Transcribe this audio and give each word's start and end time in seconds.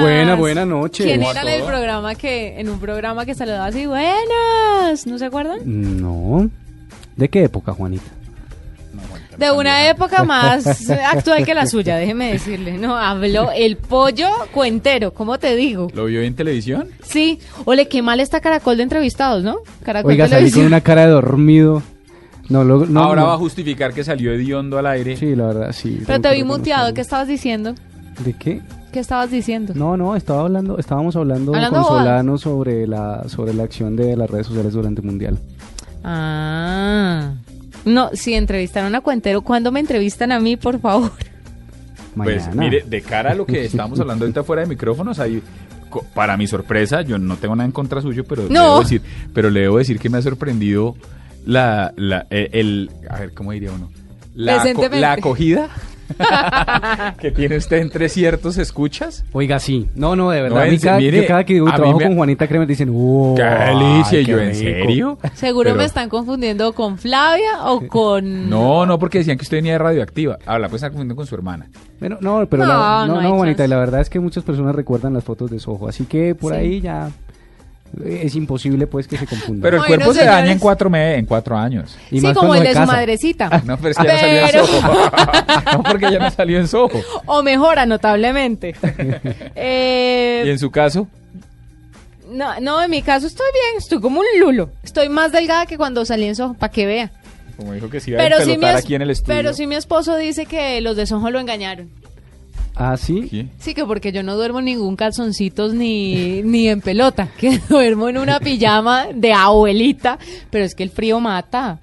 Buenas. 0.00 0.02
Buena, 0.02 0.34
buena 0.34 0.66
noche. 0.66 1.04
¿Quién 1.04 1.20
¿Cómo 1.20 1.30
era 1.32 1.44
va 1.44 1.52
el 1.54 1.62
programa 1.64 2.14
que, 2.14 2.58
en 2.60 2.68
un 2.68 2.78
programa 2.78 3.24
que 3.26 3.34
saludaba 3.34 3.66
así, 3.66 3.86
buenas? 3.86 5.06
¿No 5.06 5.18
se 5.18 5.24
acuerdan? 5.26 5.58
No. 5.64 6.48
¿De 7.16 7.28
qué 7.28 7.44
época, 7.44 7.72
Juanita? 7.72 8.04
De 9.36 9.50
una 9.50 9.88
época 9.88 10.24
más 10.24 10.90
actual 10.90 11.44
que 11.46 11.54
la 11.54 11.66
suya, 11.66 11.96
déjeme 11.96 12.32
decirle. 12.32 12.76
No, 12.78 12.96
habló 12.96 13.50
el 13.50 13.76
pollo 13.76 14.28
cuentero, 14.52 15.12
¿cómo 15.14 15.38
te 15.38 15.56
digo? 15.56 15.88
¿Lo 15.94 16.04
vio 16.04 16.22
en 16.22 16.34
televisión? 16.36 16.88
Sí, 17.02 17.38
ole, 17.64 17.88
qué 17.88 18.02
mal 18.02 18.20
está 18.20 18.40
Caracol 18.40 18.76
de 18.76 18.82
entrevistados, 18.82 19.42
¿no? 19.42 19.58
Caracol 19.82 20.10
Oiga, 20.12 20.28
salí 20.28 20.50
con 20.52 20.66
una 20.66 20.82
cara 20.82 21.06
de 21.06 21.12
dormido. 21.12 21.82
No, 22.50 22.62
lo- 22.62 22.84
no, 22.84 23.02
Ahora 23.02 23.22
no. 23.22 23.28
va 23.28 23.34
a 23.34 23.38
justificar 23.38 23.94
que 23.94 24.04
salió 24.04 24.32
hediondo 24.32 24.76
al 24.78 24.86
aire. 24.86 25.16
Sí, 25.16 25.34
la 25.34 25.46
verdad, 25.46 25.72
sí. 25.72 26.02
Pero 26.06 26.20
te 26.20 26.34
vi 26.34 26.44
muteado. 26.44 26.92
¿qué 26.92 27.00
estabas 27.00 27.26
diciendo? 27.26 27.74
¿De 28.18 28.34
qué? 28.34 28.60
¿Qué 28.92 29.00
estabas 29.00 29.30
diciendo? 29.30 29.72
No, 29.74 29.96
no, 29.96 30.14
estaba 30.16 30.42
hablando, 30.42 30.78
estábamos 30.78 31.16
hablando, 31.16 31.54
Hablando 31.54 31.82
con. 31.82 31.98
Solano 31.98 32.36
sobre 32.38 32.86
la, 32.86 33.26
sobre 33.28 33.54
la 33.54 33.62
acción 33.64 33.96
de 33.96 34.16
las 34.16 34.28
redes 34.30 34.46
sociales 34.46 34.72
durante 34.74 35.00
el 35.00 35.06
Mundial. 35.06 35.38
Ah. 36.04 37.32
No, 37.84 38.10
si 38.12 38.34
entrevistaron 38.34 38.94
a 38.94 39.00
Cuentero, 39.00 39.42
¿cuándo 39.42 39.72
me 39.72 39.80
entrevistan 39.80 40.30
a 40.30 40.38
mí, 40.40 40.56
por 40.56 40.78
favor? 40.80 41.10
Pues 42.14 42.54
mire, 42.54 42.84
de 42.86 43.00
cara 43.00 43.32
a 43.32 43.34
lo 43.34 43.46
que 43.46 43.64
estábamos 43.64 43.98
hablando 44.00 44.24
ahorita 44.24 44.44
fuera 44.44 44.62
de 44.62 44.68
micrófonos, 44.68 45.18
ahí, 45.18 45.42
co- 45.88 46.04
para 46.14 46.36
mi 46.36 46.46
sorpresa, 46.46 47.00
yo 47.02 47.18
no 47.18 47.36
tengo 47.36 47.56
nada 47.56 47.64
en 47.64 47.72
contra 47.72 48.00
suyo, 48.02 48.24
pero, 48.24 48.42
le, 48.44 48.50
No. 48.50 48.62
debo 48.64 48.80
decir, 48.80 49.02
pero 49.32 49.48
le 49.50 49.60
debo 49.60 49.78
decir 49.78 49.98
que 49.98 50.10
me 50.10 50.18
ha 50.18 50.22
sorprendido 50.22 50.94
la, 51.46 51.92
la, 51.96 52.26
eh, 52.30 52.50
el, 52.52 52.90
a 53.08 53.18
ver, 53.20 53.32
¿cómo 53.32 53.52
diría 53.52 53.72
uno? 53.72 53.90
La, 54.34 54.62
la 54.92 55.12
acogida 55.12 55.68
que 57.20 57.30
tiene 57.30 57.56
usted 57.56 57.78
entre 57.78 58.08
ciertos 58.08 58.58
escuchas. 58.58 59.24
Oiga, 59.32 59.58
sí. 59.58 59.88
No, 59.94 60.16
no, 60.16 60.30
de 60.30 60.42
verdad. 60.42 60.56
No, 60.56 60.62
a 60.62 60.66
mí 60.66 60.74
en 60.74 60.80
se- 60.80 60.86
cada, 60.86 60.98
mire, 60.98 61.22
yo 61.22 61.26
cada 61.26 61.44
que 61.44 61.54
digo 61.54 61.66
a 61.68 61.70
mí 61.72 61.76
trabajo 61.76 61.98
me- 61.98 62.04
con 62.06 62.16
Juanita 62.16 62.46
Crema 62.48 62.66
dicen, 62.66 62.90
¡Uh! 62.90 63.34
¡Qué 63.36 63.42
delicia! 63.42 64.20
Y 64.20 64.24
yo, 64.24 64.38
¿en 64.40 64.54
serio? 64.54 65.18
Seguro 65.34 65.64
Pero- 65.70 65.76
me 65.76 65.84
están 65.84 66.08
confundiendo 66.08 66.72
con 66.72 66.98
Flavia 66.98 67.64
o 67.64 67.86
con... 67.86 68.48
No, 68.50 68.86
no, 68.86 68.98
porque 68.98 69.18
decían 69.18 69.36
que 69.38 69.42
usted 69.42 69.58
venía 69.58 69.72
de 69.72 69.78
radioactiva. 69.78 70.38
Habla, 70.46 70.68
pues 70.68 70.80
está 70.82 70.88
confundiendo 70.90 71.16
con 71.16 71.26
su 71.26 71.34
hermana. 71.34 71.68
Bueno, 72.00 72.18
no, 72.20 72.46
pero 72.48 72.64
No, 72.64 72.68
la, 72.68 73.04
no 73.06 73.14
no, 73.14 73.22
no, 73.22 73.36
Juanita, 73.36 73.66
la 73.68 73.78
verdad 73.78 74.00
es 74.00 74.10
que 74.10 74.18
muchas 74.20 74.42
personas 74.44 74.74
recuerdan 74.74 75.14
las 75.14 75.22
fotos 75.24 75.50
de 75.50 75.60
Soho, 75.60 75.88
así 75.88 76.04
que 76.04 76.34
por 76.34 76.52
Sí. 76.52 76.58
ahí 76.58 76.80
ya 76.80 77.10
es 78.04 78.34
imposible 78.34 78.86
pues 78.86 79.06
que 79.06 79.16
se 79.18 79.26
confundan. 79.26 79.60
Pero 79.62 79.76
el 79.76 79.80
Bueno, 79.82 79.96
cuerpo 79.96 80.12
se 80.14 80.20
señores. 80.20 80.40
daña 80.40 80.52
en 80.52 80.58
cuatro, 80.58 80.88
me- 80.90 81.14
en 81.16 81.26
cuatro 81.26 81.56
años. 81.56 81.96
Y 82.10 82.20
sí, 82.20 82.26
más 82.26 82.36
como 82.36 82.54
el 82.54 82.62
de 82.62 82.72
su 82.74 82.80
madrecita. 82.80 83.62
No, 83.64 83.76
pero 83.76 83.90
es 83.90 83.96
que 83.98 84.04
ya 84.06 84.12
no 84.14 84.20
salió 84.20 84.40
en 84.40 84.50
Pero- 84.50 84.66
Soho. 84.66 84.92
no, 85.76 85.82
porque 85.82 86.10
ya 86.12 86.18
no 86.18 86.30
salió 86.30 86.58
en 86.58 86.68
Soho. 86.68 87.00
O 87.26 87.42
mejora 87.42 87.86
notablemente. 87.86 88.74
Eh, 89.54 90.42
¿Y 90.46 90.50
en 90.50 90.58
su 90.58 90.70
caso? 90.70 91.06
no, 92.30 92.58
no, 92.60 92.82
en 92.82 92.90
mi 92.90 93.02
caso 93.02 93.26
estoy 93.26 93.46
bien, 93.52 93.78
estoy 93.78 94.00
como 94.00 94.20
un 94.20 94.26
lulo. 94.40 94.70
Estoy 94.82 95.08
más 95.10 95.32
delgada 95.32 95.66
que 95.66 95.76
cuando 95.76 96.04
salí 96.06 96.24
en 96.26 96.34
Soho, 96.36 96.54
para 96.54 96.72
que 96.72 96.86
vea. 96.86 97.10
Como 97.58 97.74
dijo 97.74 97.90
que 97.90 98.00
se 98.00 98.10
iba 98.10 98.20
a 98.20 98.24
Pero 98.24 98.40
si, 98.42 98.56
mi 98.56 98.64
aquí 98.64 98.94
en 98.94 99.02
el 99.02 99.10
estudio. 99.10 99.36
pero 99.36 99.52
si 99.52 99.66
mi 99.66 99.74
esposo 99.74 100.16
dice 100.16 100.46
que 100.46 100.80
los 100.80 100.96
de 100.96 101.04
Soho 101.06 101.30
lo 101.30 101.38
engañaron. 101.38 101.90
Ah, 102.74 102.96
sí. 102.96 103.28
¿Qué? 103.30 103.46
Sí, 103.58 103.74
que 103.74 103.84
porque 103.84 104.12
yo 104.12 104.22
no 104.22 104.34
duermo 104.36 104.58
en 104.60 104.64
ningún 104.66 104.96
calzoncitos 104.96 105.74
ni, 105.74 106.42
ni 106.44 106.68
en 106.68 106.80
pelota, 106.80 107.28
que 107.38 107.58
duermo 107.68 108.08
en 108.08 108.18
una 108.18 108.40
pijama 108.40 109.06
de 109.14 109.32
abuelita, 109.32 110.18
pero 110.50 110.64
es 110.64 110.74
que 110.74 110.82
el 110.82 110.90
frío 110.90 111.20
mata. 111.20 111.78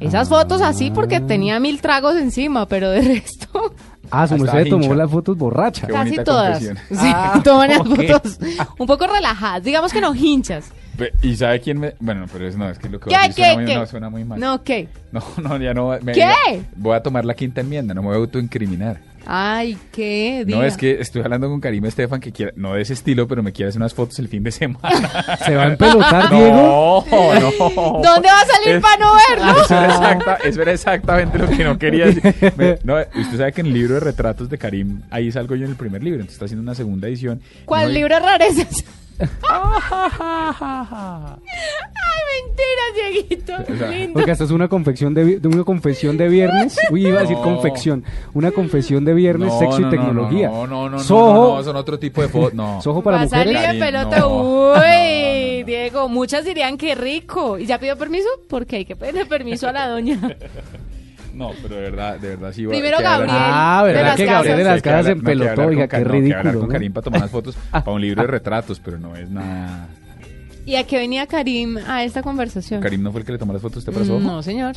Esas 0.00 0.28
fotos 0.28 0.60
así 0.62 0.90
porque 0.90 1.20
tenía 1.20 1.60
mil 1.60 1.80
tragos 1.80 2.16
encima, 2.16 2.66
pero 2.66 2.90
de 2.90 3.00
resto 3.02 3.72
Ah, 4.10 4.26
su 4.26 4.34
Ah, 4.34 4.38
merced 4.38 4.68
tomó 4.68 4.84
hincha. 4.84 4.96
las 4.96 5.10
fotos 5.10 5.38
borracha. 5.38 5.86
Qué 5.86 5.92
casi 5.92 6.16
todas. 6.24 6.58
Sí, 6.60 6.68
Ah, 6.98 7.40
toman 7.42 7.70
las 7.70 7.78
fotos 7.86 8.38
un 8.78 8.86
poco 8.86 9.06
relajadas, 9.06 9.62
digamos 9.62 9.92
que 9.92 10.00
no 10.00 10.14
hinchas. 10.14 10.70
¿Y 11.22 11.36
sabe 11.36 11.60
quién 11.60 11.78
me.? 11.80 11.94
Bueno, 12.00 12.26
pero 12.30 12.46
es, 12.46 12.56
no, 12.56 12.68
es 12.68 12.78
que 12.78 12.88
lo 12.88 13.00
que 13.00 13.08
¿Qué, 13.08 13.14
voy 13.14 13.24
a 13.24 13.28
decir 13.28 13.36
qué, 13.36 13.42
suena, 13.44 13.54
muy, 13.62 13.64
qué? 13.72 13.78
no, 13.78 13.86
suena 13.86 14.10
muy 14.10 14.24
mal. 14.24 14.38
No, 14.40 14.62
¿qué? 14.62 14.88
No, 15.12 15.22
no, 15.42 15.56
ya 15.56 15.72
no. 15.72 15.96
me- 16.02 16.12
¿Qué? 16.12 16.30
Voy 16.76 16.94
a 16.94 17.02
tomar 17.02 17.24
la 17.24 17.34
quinta 17.34 17.60
enmienda, 17.62 17.94
no 17.94 18.02
me 18.02 18.08
voy 18.08 18.16
a 18.16 18.20
autoincriminar. 18.20 19.00
Ay, 19.26 19.78
¿qué? 19.92 20.44
No, 20.46 20.56
Diga. 20.56 20.66
es 20.66 20.76
que 20.76 21.00
estoy 21.00 21.22
hablando 21.22 21.48
con 21.48 21.60
Karim 21.60 21.84
Estefan, 21.84 22.20
que 22.20 22.32
quiere, 22.32 22.52
no 22.56 22.74
de 22.74 22.82
ese 22.82 22.92
estilo, 22.92 23.28
pero 23.28 23.42
me 23.42 23.52
quiere 23.52 23.68
hacer 23.70 23.80
unas 23.80 23.94
fotos 23.94 24.18
el 24.18 24.28
fin 24.28 24.42
de 24.42 24.50
semana. 24.50 25.10
¿Se 25.46 25.54
va 25.54 25.62
a 25.64 25.66
empelotar, 25.68 26.28
Diego? 26.34 27.04
No, 27.10 27.34
no. 27.40 27.50
¿Dónde 28.02 28.28
va 28.28 28.40
a 28.40 28.46
salir 28.46 28.76
Es- 28.76 28.82
para 28.82 28.96
no 28.98 29.12
verlo? 29.28 29.62
Eso 29.64 29.74
era, 29.76 29.86
exacta- 29.94 30.38
eso 30.44 30.62
era 30.62 30.72
exactamente 30.72 31.38
lo 31.38 31.48
que 31.48 31.64
no 31.64 31.78
quería 31.78 32.06
decir. 32.06 32.52
Me- 32.56 32.78
no, 32.84 32.96
usted 32.98 33.38
sabe 33.38 33.52
que 33.52 33.60
en 33.60 33.68
el 33.68 33.74
libro 33.74 33.94
de 33.94 34.00
retratos 34.00 34.48
de 34.50 34.58
Karim, 34.58 35.02
ahí 35.10 35.30
salgo 35.32 35.54
yo 35.54 35.64
en 35.64 35.70
el 35.70 35.76
primer 35.76 36.02
libro, 36.02 36.20
entonces 36.20 36.34
está 36.34 36.44
haciendo 36.46 36.62
una 36.62 36.74
segunda 36.74 37.08
edición. 37.08 37.40
¿Cuál 37.64 37.84
No, 37.86 37.90
y- 37.90 37.94
libro 37.94 38.14
de 38.16 38.20
rarezas? 38.20 38.84
Ay, 42.32 42.42
mentira, 42.46 43.58
Dieguito. 43.68 43.88
Lindo. 43.90 44.12
Porque 44.14 44.30
esta 44.30 44.44
es 44.44 44.50
una 44.50 44.68
confección 44.68 45.14
de, 45.14 45.40
una 45.44 45.64
confesión 45.64 46.16
de 46.16 46.28
viernes. 46.28 46.76
Uy, 46.90 47.06
iba 47.06 47.18
a 47.18 47.22
decir 47.22 47.36
No. 47.36 47.42
confección. 47.42 48.04
Una 48.34 48.50
confesión 48.50 49.04
de 49.04 49.14
viernes, 49.14 49.48
No, 49.52 49.58
sexo 49.58 49.78
no, 49.78 49.80
y 49.80 49.84
no, 49.84 49.90
tecnología. 49.90 50.48
No, 50.48 50.66
no, 50.66 50.84
no, 50.84 50.90
no, 50.90 50.98
Soho, 51.00 51.32
no, 51.50 51.56
no, 51.56 51.62
son 51.64 51.76
otro 51.76 51.98
tipo 51.98 52.22
de 52.22 52.28
fotos. 52.28 52.54
No. 52.54 52.80
Soho 52.82 53.02
para 53.02 53.18
Va 53.18 53.22
a 53.24 53.28
salir 53.28 53.54
mujeres. 53.54 53.74
de 53.80 53.86
pelota. 53.86 54.18
no. 54.20 54.72
Uy, 54.74 55.62
Diego, 55.64 56.08
muchas 56.08 56.44
dirían 56.44 56.76
que 56.76 56.94
rico. 56.94 57.58
¿Y 57.58 57.66
ya 57.66 57.78
pidió 57.78 57.96
permiso? 57.96 58.28
Porque 58.48 58.76
hay 58.76 58.84
que 58.84 58.96
pedirle 58.96 59.26
permiso 59.26 59.68
a 59.68 59.72
la 59.72 59.88
doña. 59.88 60.18
No, 61.34 61.50
pero 61.62 61.76
de 61.76 61.80
verdad, 61.80 62.18
de 62.18 62.28
verdad 62.28 62.52
sí. 62.52 62.66
va- 62.66 62.72
Primero 62.72 62.98
Gabriel. 63.00 63.30
Ah, 63.34 63.82
¿verdad 63.86 64.16
que 64.16 64.26
Gabriel 64.26 64.58
de 64.58 64.64
las 64.64 64.82
casas 64.82 65.06
en 65.12 65.22
pelotó? 65.22 65.62
Oiga, 65.64 65.88
qué 65.88 66.04
ridículo. 66.04 66.60
con. 66.60 66.68
Karim 66.68 66.92
para 66.92 67.04
tomar 67.04 67.20
las 67.22 67.30
fotos 67.30 67.56
para 67.70 67.90
un 67.90 68.02
libro 68.02 68.20
de 68.20 68.28
retratos, 68.28 68.78
pero 68.84 68.98
no 68.98 69.16
es 69.16 69.30
nada. 69.30 69.88
¿Y 70.64 70.76
a 70.76 70.84
qué 70.86 70.96
venía 70.98 71.26
Karim 71.26 71.76
a 71.88 72.04
esta 72.04 72.22
conversación? 72.22 72.80
Karim 72.80 73.02
no 73.02 73.10
fue 73.10 73.20
el 73.20 73.26
que 73.26 73.32
le 73.32 73.38
tomó 73.38 73.52
las 73.52 73.60
fotos 73.62 73.76
a 73.76 73.78
usted 73.80 73.92
para 73.92 74.04
su 74.06 74.12
ojo. 74.14 74.20
No, 74.22 74.42
señor. 74.42 74.76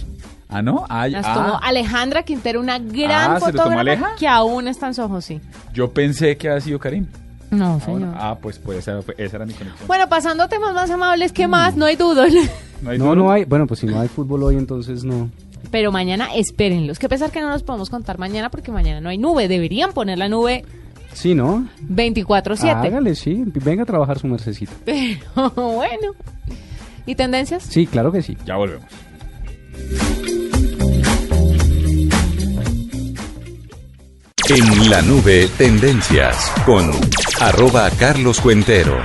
Ah, 0.50 0.62
no. 0.62 0.85
Ah, 0.90 1.07
Las 1.07 1.25
ah, 1.28 1.34
tomó 1.35 1.59
Alejandra 1.62 2.23
Quintero, 2.23 2.59
una 2.59 2.79
gran 2.79 3.34
Ah, 3.35 3.40
¿se 3.40 3.51
lo 3.51 3.63
tomó 3.63 3.78
Aleja? 3.79 3.97
fotógrafa 3.97 4.19
que 4.19 4.28
aún 4.28 4.68
está 4.68 4.88
en 4.88 4.94
Soho, 4.96 5.22
sí. 5.22 5.40
yo 5.73 5.91
pensé 5.91 6.38
que 6.38 6.50
había 6.50 6.62
sido 6.62 6.79
Karim. 6.79 7.06
No, 7.51 7.75
Ah, 7.75 7.79
señor. 7.85 8.00
bueno. 8.00 8.13
Ah, 8.18 8.38
pues, 8.41 8.57
pues 8.57 8.79
esa, 8.79 9.00
era 9.18 9.46
mi 9.46 9.53
conexión. 9.53 9.88
Bueno, 9.88 10.09
pasando 10.09 10.44
a 10.44 10.50
temas 10.50 10.73
más 10.73 10.90
amables, 10.90 11.32
¿qué 11.32 11.47
más? 11.47 11.76
No 11.76 11.85
hay 11.85 11.96
duda. 11.96 12.26
no 12.81 12.90
hay 12.90 12.97
no 12.97 13.31
hay. 13.31 13.46
Bueno, 13.46 13.67
pues 13.67 13.79
si 13.79 13.85
no 13.85 13.99
hay 14.02 14.08
fútbol 14.08 14.41
hoy, 14.43 14.58
entonces 14.58 15.03
no. 15.03 15.29
Pero 15.72 15.91
mañana 15.91 16.29
espérenlos. 16.35 16.97
Que 16.99 17.08
pesar 17.09 17.31
que 17.31 17.41
no 17.41 17.49
los 17.49 17.61
podemos 17.64 17.90
contar 17.90 18.17
mañana 18.17 18.49
porque 18.49 18.72
mañana 18.72 19.02
no 19.02 19.09
hay 19.09 19.17
nube. 19.20 19.47
Deberían 19.47 19.93
poner 19.93 20.17
la 20.17 20.29
nube 20.29 20.66
Sí, 21.16 21.34
¿no? 21.34 21.67
24-7. 21.90 22.70
Hágale, 22.70 23.16
sí. 23.16 23.44
Venga 23.46 23.84
a 23.84 23.85
trabajar 23.85 24.20
su 24.20 24.28
mercecita. 24.28 24.73
Pero 24.84 25.50
bueno. 25.56 26.14
¿Y 27.06 27.16
tendencias? 27.16 27.64
Sí, 27.64 27.88
claro 27.88 28.12
que 28.12 28.22
sí. 28.22 28.38
Ya 28.46 28.58
volvemos. 28.58 28.85
En 34.50 34.90
la 34.90 35.02
nube, 35.02 35.50
tendencias 35.58 36.52
con 36.66 36.91
arroba 37.40 37.90
Carlos 37.97 38.41
Cuentero. 38.41 39.02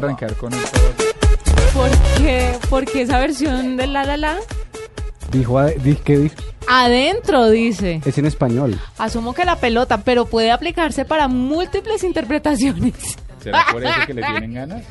Que 0.00 0.06
arrancar 0.06 0.34
con 0.34 0.52
el 0.52 0.60
¿Por 1.72 1.90
qué? 2.18 2.52
Porque 2.70 3.02
esa 3.02 3.18
versión 3.18 3.76
de 3.76 3.86
La 3.86 4.04
La 4.04 4.16
La 4.16 4.36
Dijo, 5.30 5.58
a- 5.58 5.66
di- 5.70 5.96
¿qué 5.96 6.18
dijo? 6.18 6.34
adentro 6.68 7.48
dice. 7.50 8.00
Es 8.04 8.16
en 8.18 8.26
español. 8.26 8.78
Asumo 8.98 9.34
que 9.34 9.44
la 9.44 9.56
pelota, 9.56 9.98
pero 10.02 10.26
puede 10.26 10.50
aplicarse 10.50 11.04
para 11.04 11.28
múltiples 11.28 12.02
interpretaciones. 12.04 12.94
¿Será 13.42 13.64
por 13.70 13.84
eso 13.84 13.92
que 14.06 14.14
le 14.14 14.22
tienen 14.26 14.54
ganas? 14.54 14.82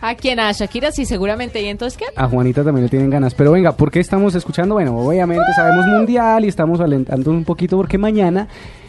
¿A 0.00 0.14
quién? 0.16 0.38
A 0.40 0.50
Shakira, 0.52 0.90
sí, 0.92 1.04
seguramente. 1.06 1.62
¿Y 1.62 1.66
entonces 1.68 1.96
qué? 1.98 2.04
A 2.16 2.28
Juanita 2.28 2.62
también 2.64 2.84
le 2.84 2.90
tienen 2.90 3.10
ganas. 3.10 3.34
Pero 3.34 3.52
venga, 3.52 3.72
¿por 3.76 3.90
qué 3.90 4.00
estamos 4.00 4.34
escuchando? 4.34 4.74
Bueno, 4.74 4.96
obviamente 4.98 5.44
sabemos 5.56 5.86
mundial 5.86 6.44
y 6.44 6.48
estamos 6.48 6.80
alentando 6.80 7.30
un 7.30 7.44
poquito 7.44 7.76
porque 7.76 7.98
mañana 7.98 8.48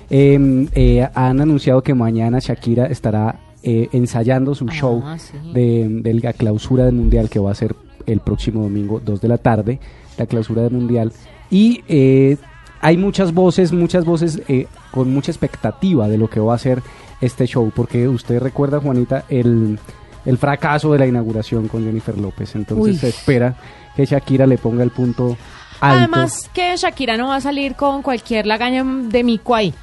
eh, 0.10 0.68
eh, 0.74 1.08
han 1.14 1.42
anunciado 1.42 1.82
que 1.82 1.94
mañana 1.94 2.40
Shakira 2.40 2.86
estará 2.88 3.36
eh, 3.64 3.90
ensayando 3.94 4.54
su 4.56 4.66
Ah, 4.70 4.74
show 4.74 5.04
sí. 5.18 5.38
de, 5.54 5.88
de 5.90 6.14
la 6.16 6.34
clausura 6.34 6.86
del 6.86 6.96
mundial 6.96 7.30
que 7.30 7.40
va 7.40 7.52
a 7.52 7.56
ser 7.56 7.76
el 8.06 8.20
próximo 8.20 8.64
domingo 8.64 9.00
2 9.04 9.22
de 9.22 9.28
la 9.28 9.38
tarde, 9.38 9.80
la 10.18 10.26
clausura 10.26 10.62
del 10.64 10.72
mundial. 10.74 11.12
Y 11.50 11.84
eh, 11.88 12.38
hay 12.82 12.98
muchas 12.98 13.34
voces, 13.34 13.72
muchas 13.72 14.04
voces 14.06 14.42
eh, 14.48 14.68
con 14.92 15.14
mucha 15.14 15.32
expectativa 15.32 16.08
de 16.10 16.18
lo 16.18 16.30
que 16.30 16.40
va 16.40 16.54
a 16.56 16.58
ser 16.58 16.82
este 17.22 17.46
show, 17.48 17.72
porque 17.74 18.08
usted 18.10 18.42
recuerda, 18.42 18.82
Juanita, 18.82 19.24
el, 19.30 19.80
el 20.26 20.38
fracaso 20.38 20.92
de 20.92 21.00
la 21.00 21.08
inauguración 21.08 21.70
con 21.70 21.86
Jennifer 21.86 22.18
López. 22.18 22.56
Entonces 22.56 22.96
Uy. 22.96 23.00
se 23.00 23.08
espera 23.10 23.56
que 23.96 24.06
Shakira 24.06 24.46
le 24.46 24.58
ponga 24.58 24.84
el 24.84 24.90
punto 24.90 25.38
alto. 25.80 25.98
Además 26.16 26.50
que 26.54 26.76
Shakira 26.76 27.16
no 27.16 27.28
va 27.30 27.38
a 27.38 27.42
salir 27.42 27.76
con 27.76 28.02
cualquier 28.02 28.46
lagaña 28.46 28.84
de 28.84 29.24
mico 29.24 29.56
ahí. 29.56 29.74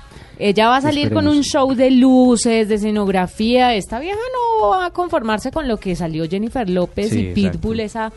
Ella 0.40 0.68
va 0.68 0.78
a 0.78 0.80
salir 0.80 1.12
con 1.12 1.28
un 1.28 1.42
show 1.42 1.74
de 1.74 1.90
luces, 1.90 2.68
de 2.68 2.74
escenografía. 2.76 3.74
Esta 3.74 3.98
vieja 4.00 4.16
no 4.60 4.68
va 4.70 4.86
a 4.86 4.90
conformarse 4.90 5.50
con 5.52 5.68
lo 5.68 5.76
que 5.76 5.94
salió 5.94 6.28
Jennifer 6.28 6.68
López 6.68 7.10
Sí, 7.10 7.28
y 7.28 7.32
Pitbull, 7.34 7.80
esa 7.80 8.12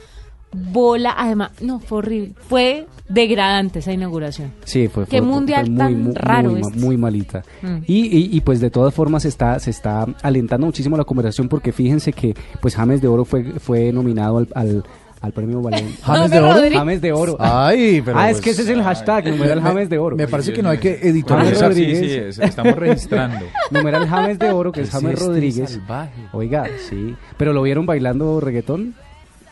bola. 0.52 1.16
Además, 1.18 1.52
no, 1.62 1.80
fue 1.80 1.98
horrible. 2.00 2.34
Fue 2.48 2.88
degradante 3.10 3.80
esa 3.80 3.92
inauguración. 3.92 4.52
Sí, 4.66 4.88
fue, 4.88 5.06
Qué 5.06 5.18
fue- 5.18 5.20
fue 5.20 5.28
mundial 5.28 5.76
tan 5.76 6.16
raro 6.16 6.52
muy, 6.52 6.62
ma- 6.62 6.68
este. 6.68 6.80
muy 6.80 6.98
malita. 6.98 7.44
Mm. 7.62 7.78
Y, 7.88 8.18
y- 8.18 8.30
y, 8.38 8.42
pues 8.42 8.60
de 8.60 8.70
todas 8.70 8.94
formas 8.94 9.24
se 9.24 9.30
está, 9.30 9.60
se 9.60 9.72
está 9.72 10.06
alentando 10.22 10.66
muchísimo 10.68 10.96
la 10.96 11.04
conversación 11.04 11.50
porque 11.50 11.72
fíjense 11.72 12.14
que 12.14 12.36
pues 12.62 12.76
James 12.76 13.02
de 13.02 13.08
Oro 13.08 13.26
fue, 13.26 13.44
fue 13.60 13.92
nominado 13.92 14.38
al, 14.38 14.48
al, 14.56 14.84
al 15.24 15.32
premio 15.32 15.60
Valen- 15.62 15.98
¿James 16.04 16.30
de 16.30 16.40
oro? 16.40 16.62
James 16.72 17.02
de 17.02 17.12
Oro. 17.14 17.38
Ay, 17.40 18.02
pero 18.06 18.20
ah, 18.20 18.30
es 18.30 18.34
pues, 18.36 18.44
que 18.44 18.50
ese 18.52 18.62
es 18.64 18.70
el 18.70 18.84
hashtag, 18.84 19.26
numeral 19.30 19.62
me- 19.62 19.68
James 19.70 19.90
de 19.90 19.98
Oro. 19.98 20.16
Me 20.16 20.28
parece 20.28 20.54
que 20.54 20.62
no 20.62 20.70
hay 20.70 20.78
que 20.78 20.92
James 20.98 21.06
editorializar. 21.06 21.74
Sí, 21.74 21.82
Rodríguez. 21.86 22.36
sí, 22.36 22.42
es- 22.42 22.50
estamos 22.50 22.76
registrando. 22.76 23.46
Numeral 23.72 24.08
James 24.08 24.38
de 24.38 24.52
Oro, 24.52 24.72
que 24.72 24.82
es 24.82 24.90
¿Qué 24.90 24.92
James 24.98 25.14
es 25.14 25.20
este 25.20 25.28
Rodríguez. 25.28 25.70
salvaje? 25.72 26.12
Oiga, 26.34 26.66
sí. 26.90 27.16
¿Pero 27.38 27.54
lo 27.54 27.62
vieron 27.64 27.86
bailando 27.86 28.40
reggaetón? 28.40 28.94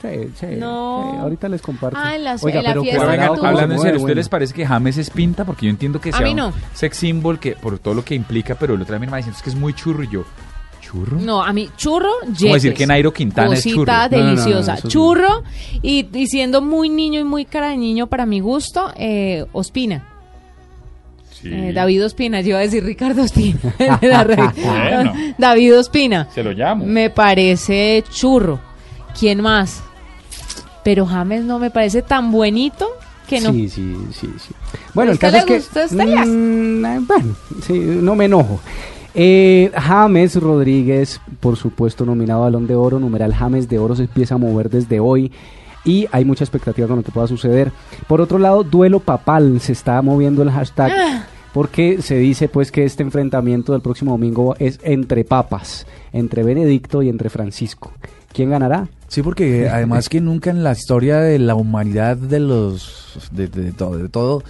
Sí, 0.01 0.07
sí. 0.39 0.45
No. 0.57 1.11
sí, 1.13 1.17
ahorita 1.21 1.47
les 1.47 1.61
comparto. 1.61 1.97
Ah, 2.01 2.15
en 2.15 2.23
la- 2.25 2.35
Oiga, 2.41 2.57
en 2.59 2.63
la 2.65 2.69
pero 2.71 2.81
fiesta 2.83 3.05
vengan, 3.05 3.29
hablando 3.45 3.73
en 3.75 3.79
se 3.79 3.85
serio, 3.85 3.99
¿ustedes 4.01 4.15
les 4.17 4.29
parece 4.29 4.53
que 4.53 4.65
James 4.65 4.97
es 4.97 5.09
pinta? 5.09 5.45
Porque 5.45 5.67
yo 5.67 5.69
entiendo 5.69 6.01
que 6.01 6.09
A 6.09 6.13
sea 6.17 6.29
un 6.29 6.53
sex 6.73 6.97
symbol 6.97 7.39
que, 7.39 7.51
por 7.53 7.77
todo 7.79 7.93
lo 7.93 8.03
que 8.03 8.15
implica, 8.15 8.55
pero 8.55 8.73
el 8.73 8.81
otro 8.81 8.93
también 8.95 9.11
me 9.11 9.17
diciendo 9.17 9.37
es 9.37 9.43
que 9.43 9.51
es 9.51 9.55
muy 9.55 9.73
churro 9.73 10.03
y 10.03 10.09
yo. 10.09 10.23
¿Churro? 10.91 11.19
No, 11.19 11.41
a 11.43 11.53
mí, 11.53 11.69
churro, 11.77 12.09
Como 12.21 12.33
decir 12.53 12.71
Yepes. 12.71 12.77
que 12.77 12.85
Nairo 12.87 13.13
Quintana 13.13 13.53
es 13.55 13.63
churro. 13.63 13.85
Cosita 13.85 14.09
No, 14.09 14.17
no, 14.17 14.23
no, 14.23 14.29
deliciosa. 14.31 14.73
es- 14.75 14.83
churro 14.89 15.43
y, 15.81 16.07
y 16.13 16.27
siendo 16.27 16.61
muy 16.61 16.89
niño 16.89 17.19
y 17.19 17.23
muy 17.23 17.45
cara 17.45 17.69
de 17.69 17.77
niño 17.77 18.07
para 18.07 18.25
mi 18.25 18.39
gusto, 18.41 18.91
eh, 18.97 19.45
Ospina. 19.53 20.07
Sí. 21.41 21.49
Eh, 21.51 21.71
David 21.73 22.05
Ospina, 22.05 22.41
yo 22.41 22.49
iba 22.49 22.57
a 22.59 22.61
decir 22.61 22.83
Ricardo 22.83 23.23
Ospina. 23.23 23.57
de 24.01 24.07
la 24.07 24.23
red. 24.25 24.37
Bueno. 24.63 25.13
David 25.37 25.77
Ospina. 25.79 26.27
Se 26.33 26.43
lo 26.43 26.51
llamo. 26.51 26.85
Me 26.85 27.09
parece 27.09 28.03
churro. 28.11 28.59
¿Quién 29.17 29.41
más? 29.41 29.81
Pero 30.83 31.05
James 31.05 31.43
no 31.45 31.57
me 31.59 31.69
parece 31.71 32.01
tan 32.01 32.31
bonito 32.31 32.87
que 33.27 33.39
no. 33.39 33.51
Sí, 33.51 33.69
sí, 33.69 33.95
sí, 34.13 34.27
sí. 34.37 34.53
Bueno, 34.93 35.11
¿A 35.11 35.13
el 35.13 35.19
caso 35.19 35.33
le 35.33 35.39
es 35.39 35.45
que... 35.69 35.83
este? 35.83 35.95
Mm, 35.95 36.85
eh, 36.85 36.99
bueno, 37.07 37.35
sí, 37.65 37.73
no 37.79 38.15
me 38.15 38.25
enojo. 38.25 38.59
Eh, 39.13 39.71
James 39.73 40.35
Rodríguez, 40.35 41.19
por 41.39 41.57
supuesto, 41.57 42.05
nominado 42.05 42.41
a 42.41 42.45
Balón 42.45 42.67
de 42.67 42.75
Oro. 42.75 42.99
Numeral 42.99 43.33
James 43.33 43.67
de 43.67 43.79
Oro 43.79 43.95
se 43.95 44.03
empieza 44.03 44.35
a 44.35 44.37
mover 44.37 44.69
desde 44.69 44.99
hoy. 44.99 45.31
Y 45.83 46.07
hay 46.11 46.25
mucha 46.25 46.43
expectativa 46.43 46.87
con 46.87 46.97
lo 46.97 47.03
que 47.03 47.11
pueda 47.11 47.27
suceder. 47.27 47.71
Por 48.07 48.21
otro 48.21 48.37
lado, 48.37 48.63
duelo 48.63 48.99
papal. 48.99 49.59
Se 49.59 49.71
está 49.71 50.01
moviendo 50.01 50.43
el 50.43 50.51
hashtag. 50.51 50.91
Ah. 50.91 51.25
Porque 51.53 52.01
se 52.01 52.15
dice 52.15 52.47
pues 52.47 52.71
que 52.71 52.85
este 52.85 53.03
enfrentamiento 53.03 53.73
del 53.73 53.81
próximo 53.81 54.11
domingo 54.11 54.55
es 54.59 54.79
entre 54.83 55.25
papas. 55.25 55.85
Entre 56.13 56.43
Benedicto 56.43 57.01
y 57.01 57.09
entre 57.09 57.29
Francisco. 57.29 57.91
¿Quién 58.31 58.51
ganará? 58.51 58.87
Sí, 59.09 59.21
porque 59.21 59.67
además 59.67 60.07
que 60.07 60.21
nunca 60.21 60.51
en 60.51 60.63
la 60.63 60.71
historia 60.71 61.19
de 61.19 61.37
la 61.39 61.55
humanidad 61.55 62.15
de 62.15 62.39
los 62.39 63.19
de, 63.31 63.47
de 63.47 63.73
todo, 63.73 63.97
de 63.97 64.07
todo 64.07 64.43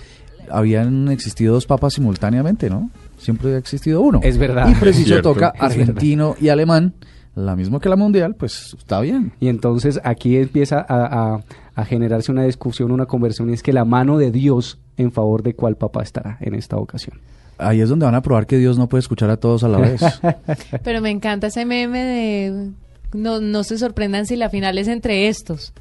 habían 0.52 1.10
existido 1.10 1.54
dos 1.56 1.66
papas 1.66 1.94
simultáneamente, 1.94 2.70
¿no? 2.70 2.92
Siempre 3.22 3.54
ha 3.54 3.58
existido 3.58 4.02
uno. 4.02 4.20
Es 4.24 4.38
verdad. 4.38 4.68
Y 4.70 4.76
preciso 4.76 5.08
Cierto. 5.08 5.34
toca 5.34 5.54
argentino 5.60 6.36
y 6.42 6.50
alemán, 6.50 6.94
la 7.36 7.56
misma 7.56 7.80
que 7.80 7.88
la 7.88 7.96
mundial, 7.96 8.36
pues 8.36 8.76
está 8.78 9.00
bien. 9.00 9.32
Y 9.40 9.48
entonces 9.48 10.02
aquí 10.04 10.36
empieza 10.38 10.80
a, 10.88 11.36
a- 11.36 11.44
a 11.74 11.86
generarse 11.86 12.32
una 12.32 12.44
discusión, 12.44 12.92
una 12.92 13.06
conversión, 13.06 13.50
y 13.50 13.54
es 13.54 13.64
que 13.64 13.72
la 13.72 13.86
mano 13.86 14.18
de 14.18 14.32
Dios 14.32 14.78
en 14.98 15.12
favor 15.14 15.42
de 15.42 15.54
cuál 15.54 15.78
papá 15.78 16.04
estará 16.04 16.38
en 16.42 16.54
esta 16.56 16.76
ocasión. 16.76 17.18
Ahí 17.58 17.80
es 17.80 17.88
donde 17.90 18.06
van 18.06 18.16
a 18.16 18.22
probar 18.22 18.46
que 18.48 18.58
Dios 18.58 18.78
no 18.78 18.90
puede 18.90 19.00
escuchar 19.00 19.30
a 19.30 19.38
todos 19.38 19.64
a 19.64 19.70
la 19.70 19.78
vez. 19.78 20.02
Pero 20.84 21.00
me 21.00 21.12
encanta 21.12 21.48
ese 21.48 21.64
meme 21.66 22.00
de 22.04 22.70
no, 23.14 23.40
no 23.40 23.64
se 23.64 23.78
sorprendan 23.78 24.26
si 24.26 24.36
la 24.36 24.50
final 24.50 24.78
es 24.78 24.88
entre 24.88 25.28
estos. 25.30 25.74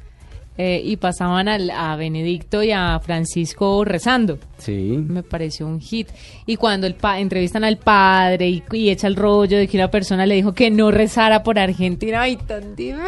Eh, 0.57 0.81
y 0.83 0.97
pasaban 0.97 1.47
al- 1.47 1.71
a 1.71 1.95
Benedicto 1.95 2.61
y 2.61 2.71
a 2.71 2.99
Francisco 2.99 3.83
rezando. 3.85 4.37
Sí. 4.57 5.03
Me 5.07 5.23
pareció 5.23 5.65
un 5.65 5.79
hit. 5.79 6.09
Y 6.45 6.57
cuando 6.57 6.85
el 6.87 6.93
pa- 6.93 7.19
entrevistan 7.19 7.63
al 7.63 7.77
padre 7.77 8.49
y, 8.49 8.63
y 8.73 8.89
echa 8.89 9.07
el 9.07 9.15
rollo 9.15 9.57
de 9.57 9.67
que 9.67 9.77
una 9.77 9.89
persona 9.89 10.25
le 10.25 10.35
dijo 10.35 10.53
que 10.53 10.69
no 10.69 10.91
rezara 10.91 11.41
por 11.41 11.57
Argentina, 11.57 12.21
¡ay, 12.23 12.35
tan 12.35 12.75
divino! 12.75 13.01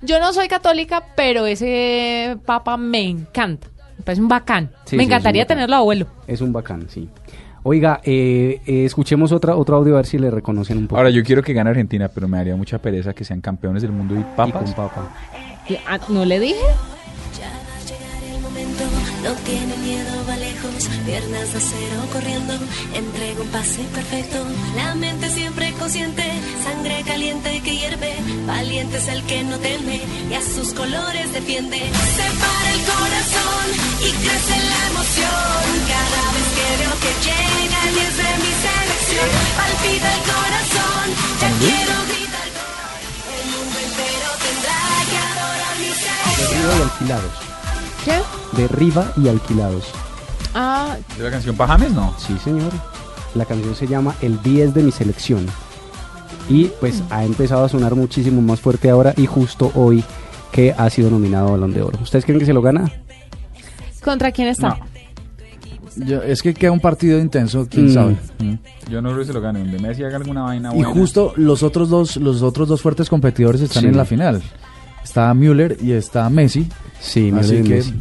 Yo 0.00 0.20
no 0.20 0.32
soy 0.32 0.48
católica, 0.48 1.02
pero 1.16 1.44
ese 1.44 2.38
papa 2.46 2.76
me 2.76 3.02
encanta. 3.02 3.66
Me 3.98 4.04
parece 4.04 4.22
un 4.22 4.28
bacán. 4.28 4.70
Sí, 4.84 4.96
me 4.96 5.02
sí, 5.02 5.06
encantaría 5.06 5.44
tenerlo 5.44 5.74
abuelo. 5.76 6.06
Es 6.28 6.40
un 6.40 6.52
bacán, 6.52 6.88
sí. 6.88 7.08
Oiga, 7.64 8.00
eh, 8.04 8.60
eh, 8.64 8.84
escuchemos 8.84 9.32
otra, 9.32 9.56
otro 9.56 9.76
audio 9.76 9.94
a 9.94 9.96
ver 9.96 10.06
si 10.06 10.16
le 10.18 10.30
reconocen 10.30 10.78
un 10.78 10.86
poco. 10.86 10.96
Ahora, 10.98 11.10
yo 11.10 11.22
quiero 11.24 11.42
que 11.42 11.52
gane 11.52 11.70
Argentina, 11.70 12.08
pero 12.08 12.28
me 12.28 12.38
daría 12.38 12.54
mucha 12.56 12.78
pereza 12.78 13.12
que 13.12 13.24
sean 13.24 13.40
campeones 13.40 13.82
del 13.82 13.90
mundo 13.90 14.14
y 14.14 14.20
Y 14.20 14.24
papas. 14.36 14.62
con 14.62 14.72
papa. 14.72 15.08
Ah, 15.86 15.98
¿No 16.08 16.24
le 16.24 16.40
dije? 16.40 16.56
No 19.22 19.34
tiene 19.44 19.76
miedo, 19.78 20.24
va 20.28 20.36
lejos, 20.36 20.88
piernas 21.04 21.52
de 21.52 21.58
acero 21.58 22.06
corriendo, 22.12 22.54
entrega 22.94 23.42
un 23.42 23.48
pase 23.48 23.82
perfecto, 23.92 24.38
la 24.76 24.94
mente 24.94 25.28
siempre 25.30 25.72
consciente, 25.72 26.22
sangre 26.64 27.02
caliente 27.04 27.60
que 27.60 27.76
hierve, 27.76 28.14
valiente 28.46 28.96
es 28.98 29.08
el 29.08 29.22
que 29.24 29.42
no 29.42 29.58
teme 29.58 30.00
y 30.30 30.34
a 30.34 30.40
sus 30.40 30.72
colores 30.72 31.32
defiende, 31.32 31.78
se 31.78 32.26
para 32.40 32.72
el 32.72 32.80
corazón 32.86 33.66
y 34.00 34.10
crece 34.12 34.56
la 34.70 34.97
Derriba 46.68 46.78
y 46.78 46.82
alquilados. 46.82 47.32
¿Qué? 48.04 48.56
Derriba 48.60 49.12
y 49.16 49.28
alquilados. 49.28 49.84
Ah, 50.54 50.96
¿De 51.16 51.24
la 51.24 51.30
canción 51.30 51.56
para 51.56 51.72
James? 51.74 51.92
No. 51.92 52.14
Sí, 52.18 52.36
señor. 52.42 52.70
La 53.34 53.44
canción 53.44 53.74
se 53.74 53.86
llama 53.86 54.14
El 54.20 54.42
10 54.42 54.74
de 54.74 54.82
mi 54.82 54.92
selección. 54.92 55.46
Y 56.48 56.66
pues 56.80 57.02
ha 57.10 57.24
empezado 57.24 57.64
a 57.64 57.68
sonar 57.68 57.94
muchísimo 57.94 58.40
más 58.42 58.60
fuerte 58.60 58.88
ahora 58.90 59.12
y 59.16 59.26
justo 59.26 59.70
hoy 59.74 60.02
que 60.52 60.74
ha 60.76 60.88
sido 60.90 61.10
nominado 61.10 61.48
a 61.48 61.50
Balón 61.52 61.72
de 61.74 61.82
Oro. 61.82 61.98
¿Ustedes 62.02 62.24
creen 62.24 62.40
que 62.40 62.46
se 62.46 62.52
lo 62.54 62.62
gana? 62.62 62.90
¿contra 64.02 64.32
quién 64.32 64.48
está? 64.48 64.68
No. 64.68 66.06
Yo- 66.06 66.22
es 66.22 66.40
que 66.42 66.54
queda 66.54 66.70
un 66.72 66.80
partido 66.80 67.18
intenso, 67.18 67.66
quién 67.70 67.86
Mm. 67.86 67.94
sabe. 67.94 68.16
Mm. 68.38 68.54
Yo 68.90 69.02
no 69.02 69.08
creo 69.10 69.20
que 69.20 69.26
se 69.26 69.32
lo 69.34 69.40
gane. 69.40 69.58
Donde 69.60 69.78
Messi 69.78 70.04
haga 70.04 70.16
alguna 70.16 70.42
vaina 70.42 70.74
Y 70.74 70.82
justo 70.82 71.32
los 71.36 71.62
otros 71.62 71.88
dos, 71.90 72.16
los 72.16 72.40
otros 72.42 72.68
dos 72.68 72.80
fuertes 72.80 73.08
competidores 73.10 73.60
están 73.60 73.82
Sí. 73.82 73.88
en 73.88 73.96
la 73.96 74.04
final. 74.04 74.40
Está 75.08 75.32
Müller 75.34 75.76
y 75.82 75.92
está 75.92 76.28
Messi. 76.30 76.66
Sí, 77.00 77.32
Así 77.36 77.54
Messi, 77.54 77.62
que- 77.62 77.74
Messi. 77.76 77.94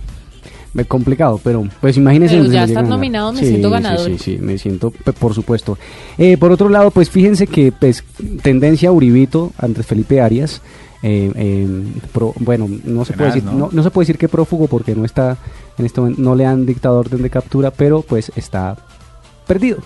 Me- 0.73 0.85
complicado, 0.85 1.39
pero 1.43 1.67
pues 1.81 1.97
imagínense. 1.97 2.35
Pero 2.35 2.47
si 2.47 2.53
ya 2.53 2.59
lo 2.61 2.65
estar 2.65 2.67
llegan 2.67 2.85
a 2.85 2.87
ganar. 2.87 2.97
nominado, 2.99 3.33
me 3.33 3.39
Sí, 3.39 3.45
siento 3.47 3.67
sí, 3.69 3.71
ganador. 3.73 4.05
Sí, 4.11 4.17
sí, 4.19 4.37
me 4.39 4.57
siento, 4.59 4.91
por 4.91 5.33
supuesto. 5.33 5.77
Eh, 6.19 6.37
por 6.37 6.51
otro 6.51 6.69
lado, 6.69 6.91
pues 6.91 7.09
fíjense 7.09 7.47
que 7.47 7.71
pues 7.71 8.03
tendencia 8.43 8.91
Uribito 8.91 9.51
ante 9.57 9.81
Felipe 9.83 10.21
Arias. 10.21 10.61
eh, 11.03 11.31
eh, 11.35 11.67
pro- 12.11 12.33
bueno, 12.39 12.67
no 12.83 13.05
se 13.05 13.13
puede 13.13 13.27
decir, 13.29 13.43
¿no? 13.43 13.53
¿no? 13.53 13.69
no 13.71 13.83
se 13.83 13.91
puede 13.91 14.03
decir 14.05 14.17
que 14.17 14.27
prófugo 14.27 14.67
porque 14.67 14.95
no 14.95 15.05
está 15.05 15.37
en 15.77 15.85
este 15.85 16.01
momento, 16.01 16.21
no 16.21 16.33
le 16.35 16.45
han 16.45 16.65
dictado 16.65 16.99
orden 16.99 17.21
de 17.21 17.29
captura, 17.29 17.69
pero 17.71 18.01
pues 18.01 18.31
está 18.35 18.75
perdido. 19.47 19.77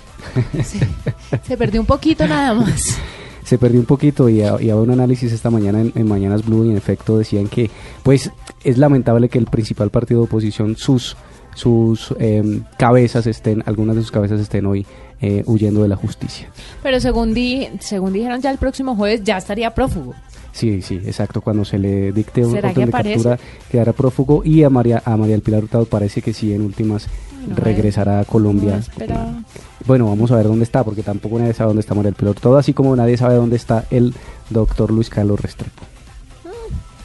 Se 1.43 1.57
perdió 1.57 1.81
un 1.81 1.87
poquito 1.87 2.25
nada 2.27 2.53
más. 2.53 2.97
se 3.51 3.57
perdió 3.57 3.81
un 3.81 3.85
poquito 3.85 4.29
y, 4.29 4.41
ha- 4.43 4.51
y 4.61 4.69
había 4.69 4.75
un 4.77 4.91
análisis 4.91 5.29
esta 5.33 5.49
mañana 5.49 5.81
en, 5.81 5.91
en 5.93 6.07
Mañanas 6.07 6.45
Blue 6.45 6.63
y 6.63 6.69
en 6.71 6.77
efecto 6.77 7.17
decían 7.17 7.49
que 7.49 7.69
pues 8.01 8.31
es 8.63 8.77
lamentable 8.77 9.27
que 9.27 9.39
el 9.39 9.45
principal 9.45 9.89
partido 9.89 10.21
de 10.21 10.27
oposición, 10.27 10.77
sus, 10.77 11.17
sus 11.55 12.13
em, 12.19 12.63
cabezas 12.77 13.27
estén, 13.27 13.63
algunas 13.65 13.95
de 13.95 14.01
sus 14.01 14.11
cabezas 14.11 14.39
estén 14.39 14.65
hoy 14.65 14.85
eh, 15.21 15.43
huyendo 15.45 15.83
de 15.83 15.87
la 15.87 15.95
justicia. 15.95 16.49
Pero 16.81 16.99
según, 16.99 17.33
di, 17.33 17.67
según 17.79 18.13
dijeron 18.13 18.41
ya 18.41 18.51
el 18.51 18.57
próximo 18.57 18.95
jueves 18.95 19.23
ya 19.23 19.37
estaría 19.37 19.73
prófugo. 19.73 20.15
Sí, 20.51 20.81
sí, 20.81 20.95
exacto. 21.05 21.41
Cuando 21.41 21.63
se 21.63 21.77
le 21.77 22.11
dicte 22.11 22.45
un 22.45 22.51
¿Será 22.51 22.69
orden 22.69 22.91
que 22.91 22.97
de 22.97 23.13
captura, 23.13 23.39
quedará 23.69 23.93
prófugo 23.93 24.41
y 24.43 24.63
a 24.63 24.69
María, 24.69 25.01
a 25.05 25.15
María 25.15 25.33
del 25.33 25.41
Pilar 25.41 25.63
Hurtado 25.63 25.85
parece 25.85 26.21
que 26.21 26.33
sí, 26.33 26.53
en 26.53 26.61
últimas 26.61 27.07
No, 27.47 27.55
regresará 27.55 28.19
a 28.19 28.25
Colombia. 28.25 28.81
No. 29.07 29.43
Bueno, 29.85 30.07
vamos 30.07 30.31
a 30.31 30.35
ver 30.35 30.47
dónde 30.47 30.63
está, 30.63 30.83
porque 30.83 31.03
tampoco 31.03 31.39
nadie 31.39 31.53
sabe 31.53 31.69
dónde 31.69 31.81
está 31.81 31.95
María 31.95 32.09
del 32.09 32.15
Pilar 32.15 32.31
Hurtado, 32.31 32.57
así 32.57 32.73
como 32.73 32.95
nadie 32.95 33.17
sabe 33.17 33.35
dónde 33.35 33.55
está 33.55 33.85
el 33.91 34.13
doctor 34.49 34.91
Luis 34.91 35.09
Carlos 35.09 35.39
Restrepo. 35.39 35.90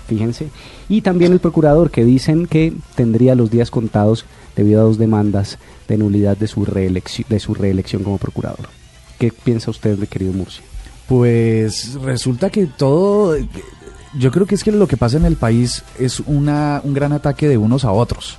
Fíjense. 0.06 0.50
Y 0.88 1.00
también 1.00 1.32
el 1.32 1.40
procurador, 1.40 1.90
que 1.90 2.04
dicen 2.04 2.46
que 2.46 2.72
tendría 2.94 3.34
los 3.34 3.50
días 3.50 3.70
contados 3.70 4.24
debido 4.54 4.80
a 4.80 4.84
dos 4.84 4.98
demandas 4.98 5.58
de 5.88 5.98
nulidad 5.98 6.36
de 6.36 6.46
su 6.46 6.64
reelección, 6.64 7.26
de 7.28 7.40
su 7.40 7.54
reelección 7.54 8.04
como 8.04 8.18
procurador. 8.18 8.68
¿Qué 9.18 9.32
piensa 9.32 9.70
usted, 9.70 9.98
de 9.98 10.06
querido 10.06 10.32
Murcia? 10.32 10.62
Pues 11.08 11.94
resulta 12.02 12.50
que 12.50 12.66
todo, 12.66 13.36
yo 14.18 14.30
creo 14.30 14.46
que 14.46 14.54
es 14.54 14.64
que 14.64 14.72
lo 14.72 14.88
que 14.88 14.96
pasa 14.96 15.16
en 15.16 15.24
el 15.24 15.36
país 15.36 15.84
es 15.98 16.20
una, 16.20 16.80
un 16.84 16.94
gran 16.94 17.12
ataque 17.12 17.48
de 17.48 17.56
unos 17.56 17.84
a 17.84 17.92
otros. 17.92 18.36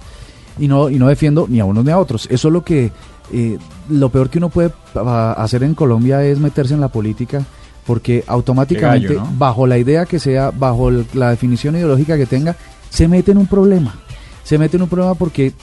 Y 0.60 0.68
no, 0.68 0.90
y 0.90 0.98
no 0.98 1.08
defiendo 1.08 1.48
ni 1.48 1.60
a 1.60 1.66
unos 1.66 1.86
ni 1.86 1.92
a 1.92 2.00
otros. 2.00 2.28
Eso 2.32 2.48
es 2.48 2.54
lo 2.54 2.64
que, 2.64 2.92
eh, 3.32 3.58
lo 3.90 4.10
peor 4.10 4.30
que 4.30 4.40
uno 4.40 4.50
puede 4.50 4.72
ah, 4.96 5.36
hacer 5.38 5.64
en 5.64 5.76
Colombia 5.76 6.24
es 6.24 6.40
meterse 6.40 6.74
en 6.74 6.82
la 6.82 6.88
política, 6.88 7.46
porque 7.88 8.24
automáticamente, 8.28 9.08
Qué 9.08 9.14
gallo, 9.16 9.26
¿no? 9.26 9.34
bajo 9.38 9.66
la 9.66 9.78
idea 9.80 10.06
que 10.06 10.20
sea, 10.20 10.52
bajo 10.52 10.92
la 10.92 11.30
definición 11.32 11.76
ideológica 11.76 12.18
que 12.18 12.26
tenga, 12.28 12.56
se 12.90 13.08
mete 13.08 13.32
en 13.32 13.38
un 13.40 13.48
problema. 13.48 13.96
Se 14.44 14.58
mete 14.60 14.78
en 14.78 14.84
un 14.84 14.90
problema 14.90 15.16
porque 15.16 15.54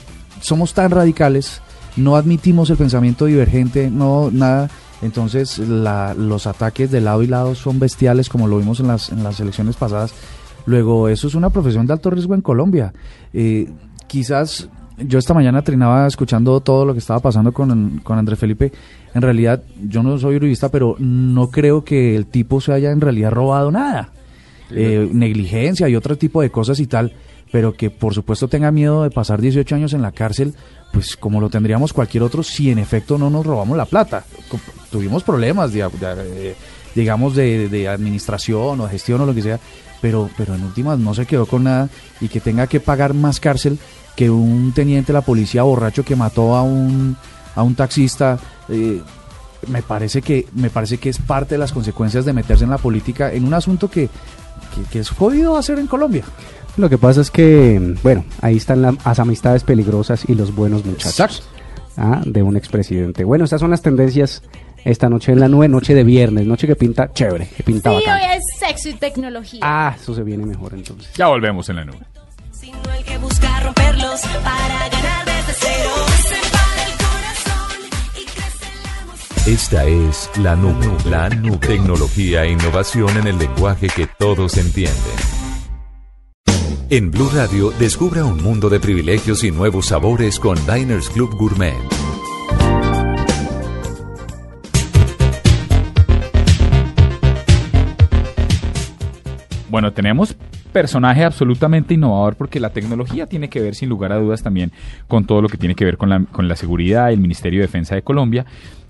somos 0.41 0.75
tan 0.75 0.91
radicales, 0.91 1.61
no 1.97 2.17
admitimos 2.17 2.69
el 2.71 2.77
pensamiento 2.77 3.27
divergente, 3.27 3.91
no 3.91 4.31
nada. 4.33 4.69
Entonces 5.03 5.59
la- 5.59 6.15
los 6.15 6.47
ataques 6.47 6.91
de 6.91 7.01
lado 7.03 7.23
y 7.23 7.27
lado 7.27 7.55
son 7.55 7.79
bestiales 7.79 8.29
como 8.31 8.49
lo 8.49 8.57
vimos 8.59 8.81
en 8.81 8.87
las, 8.89 9.11
en 9.11 9.23
las 9.23 9.39
elecciones 9.41 9.77
pasadas. 9.77 10.15
Luego, 10.67 11.09
eso 11.11 11.29
es 11.29 11.35
una 11.35 11.51
profesión 11.51 11.87
de 11.87 11.93
alto 11.93 12.09
riesgo 12.09 12.35
en 12.35 12.41
Colombia. 12.41 12.95
Eh, 13.35 13.71
quizás 14.07 14.69
yo 14.97 15.19
esta 15.19 15.35
mañana 15.35 15.61
trinaba 15.63 16.07
escuchando 16.07 16.59
todo 16.61 16.87
lo 16.87 16.95
que 16.95 17.01
estaba 17.01 17.21
pasando 17.21 17.53
con, 17.53 17.99
con 18.03 18.19
Andrés 18.19 18.39
Felipe. 18.39 18.73
En 19.15 19.23
realidad, 19.23 19.63
yo 19.89 20.03
no 20.03 20.19
soy 20.19 20.37
uribista, 20.37 20.69
pero 20.71 20.97
no 20.99 21.51
creo 21.51 21.85
que 21.85 22.17
el 22.17 22.27
tipo 22.27 22.61
se 22.61 22.73
haya 22.73 22.91
en 22.91 23.01
realidad 23.01 23.31
robado 23.31 23.71
nada. 23.71 24.11
Eh, 24.71 25.09
negligencia 25.13 25.89
y 25.89 25.95
otro 25.95 26.17
tipo 26.19 26.43
de 26.43 26.51
cosas 26.51 26.81
y 26.81 26.87
tal, 26.87 27.13
pero 27.53 27.75
que 27.75 27.91
por 27.91 28.13
supuesto 28.15 28.49
tenga 28.49 28.73
miedo 28.73 29.05
de 29.05 29.11
pasar 29.11 29.41
18 29.41 29.75
años 29.77 29.93
en 29.93 30.03
la 30.03 30.11
cárcel, 30.11 30.55
pues 30.93 31.17
como 31.17 31.41
lo 31.41 31.49
tendríamos 31.51 31.93
cualquier 31.93 32.25
otro 32.25 32.43
si 32.43 32.71
en 32.71 32.79
efecto 32.79 33.17
no 33.19 33.31
nos 33.31 33.47
robamos 33.47 33.77
la 33.77 33.85
plata. 33.85 34.25
Tuvimos 34.91 35.23
problemas, 35.23 35.73
de- 35.73 35.83
de- 35.83 36.51
eh, 36.51 36.55
digamos, 36.95 37.37
de, 37.37 37.69
de 37.69 37.89
administración 37.89 38.81
o 38.81 38.89
gestión 38.89 39.21
o 39.21 39.27
lo 39.27 39.35
que 39.35 39.43
sea, 39.43 39.61
pero, 40.01 40.29
pero 40.37 40.55
en 40.55 40.65
últimas 40.65 40.99
no 40.99 41.15
se 41.15 41.27
quedó 41.27 41.47
con 41.47 41.65
nada 41.65 41.89
y 42.21 42.29
que 42.29 42.41
tenga 42.41 42.67
que 42.67 42.81
pagar 42.81 43.15
más 43.15 43.39
cárcel 43.41 43.79
que 44.17 44.31
un 44.31 44.73
teniente 44.73 45.09
de 45.13 45.19
la 45.19 45.23
policía 45.25 45.63
borracho 45.63 46.05
que 46.05 46.17
mató 46.17 46.55
a 46.57 46.63
un, 46.63 47.17
a 47.55 47.63
un 47.63 47.75
taxista. 47.75 48.39
Eh, 48.69 49.01
me 49.69 49.83
parece 49.83 50.21
que 50.23 50.47
me 50.55 50.71
parece 50.71 50.99
que 50.99 51.09
es 51.09 51.19
parte 51.19 51.55
de 51.55 51.59
las 51.59 51.73
consecuencias 51.73 52.25
de 52.25 52.33
meterse 52.33 52.65
en 52.65 52.71
la 52.71 52.79
política 52.79 53.33
en 53.33 53.45
un 53.45 53.55
asunto 53.55 53.91
que, 53.91 54.09
que, 54.75 54.83
que 54.91 54.99
es 55.01 55.11
jodido 55.11 55.57
hacer 55.57 55.79
en 55.79 55.87
Colombia. 55.87 56.25
Lo 56.77 56.91
que 56.91 56.99
pasa 56.99 57.21
es 57.21 57.31
que, 57.31 57.95
bueno, 58.03 58.25
ahí 58.41 58.57
están 58.57 58.83
las 58.83 59.19
amistades 59.21 59.63
peligrosas 59.63 60.25
y 60.29 60.35
los 60.35 60.55
buenos 60.55 60.85
muchachos 60.85 61.45
ah, 61.97 62.21
de 62.27 62.43
un 62.43 62.57
expresidente. 62.57 63.23
Bueno, 63.23 63.45
estas 63.45 63.61
son 63.61 63.71
las 63.71 63.81
tendencias 63.81 64.43
esta 64.85 65.09
noche 65.09 65.31
en 65.33 65.41
la 65.41 65.49
nube, 65.49 65.69
noche 65.69 65.95
de 65.95 66.03
viernes, 66.05 66.47
noche 66.47 66.67
que 66.67 66.75
pinta 66.77 67.13
chévere, 67.13 67.49
que 67.57 67.63
pinta 67.63 67.91
Sí, 67.91 67.97
bacán. 67.97 68.19
hoy 68.21 68.37
es 68.37 68.43
sexo 68.59 68.89
y 68.89 68.95
tecnología. 68.95 69.61
Ah, 69.63 69.95
eso 69.99 70.15
se 70.15 70.23
viene 70.25 70.45
mejor 70.45 70.75
entonces. 70.75 71.11
Ya 71.15 71.29
volvemos 71.29 71.69
en 71.69 71.77
la 71.77 71.85
nube. 71.85 72.01
Sino 72.51 72.79
el 72.99 73.05
que 73.05 73.17
busca 73.19 73.61
romperlos 73.61 74.21
para 74.43 74.89
ganar 74.91 75.34
Esta 79.47 79.85
es 79.85 80.31
la 80.43 80.57
nube, 80.57 80.87
la 81.05 81.29
nube. 81.29 81.59
Tecnología 81.59 82.45
e 82.45 82.53
innovación 82.53 83.11
en 83.19 83.27
el 83.27 83.39
lenguaje 83.39 83.89
que 83.95 84.07
todos 84.07 84.57
entienden. 84.57 84.95
En 86.89 87.11
Blue 87.11 87.29
Radio, 87.31 87.71
descubra 87.73 88.25
un 88.25 88.43
mundo 88.43 88.71
de 88.71 88.81
privilegios 88.81 89.45
y 89.45 89.51
nuevos 89.51 89.89
sabores 89.89 90.41
con 90.41 90.57
Diners 90.65 91.11
Club 91.11 91.37
Gourmet. 91.37 91.75
Bueno, 99.69 99.93
tenemos 99.93 100.35
personaje 100.73 101.23
absolutamente 101.23 101.93
innovador 101.93 102.37
porque 102.37 102.61
la 102.61 102.71
tecnología 102.71 103.27
tiene 103.27 103.51
que 103.51 103.61
ver 103.61 103.75
sin 103.75 103.91
lugar 103.91 104.11
a 104.13 104.19
dudas 104.19 104.43
también 104.43 104.73
con 105.07 105.27
todo 105.27 105.43
lo 105.43 105.49
que 105.49 105.59
tiene 105.59 105.75
que 105.75 105.85
ver 105.85 105.99
con 105.99 106.09
la, 106.09 106.25
con 106.33 106.49
la 106.49 106.57
seguridad, 106.57 107.13
el 107.13 107.21
Ministerio 107.21 107.61
de 107.61 107.67
Defensa 107.67 107.95
de 107.95 108.03
Colombia, 108.03 108.47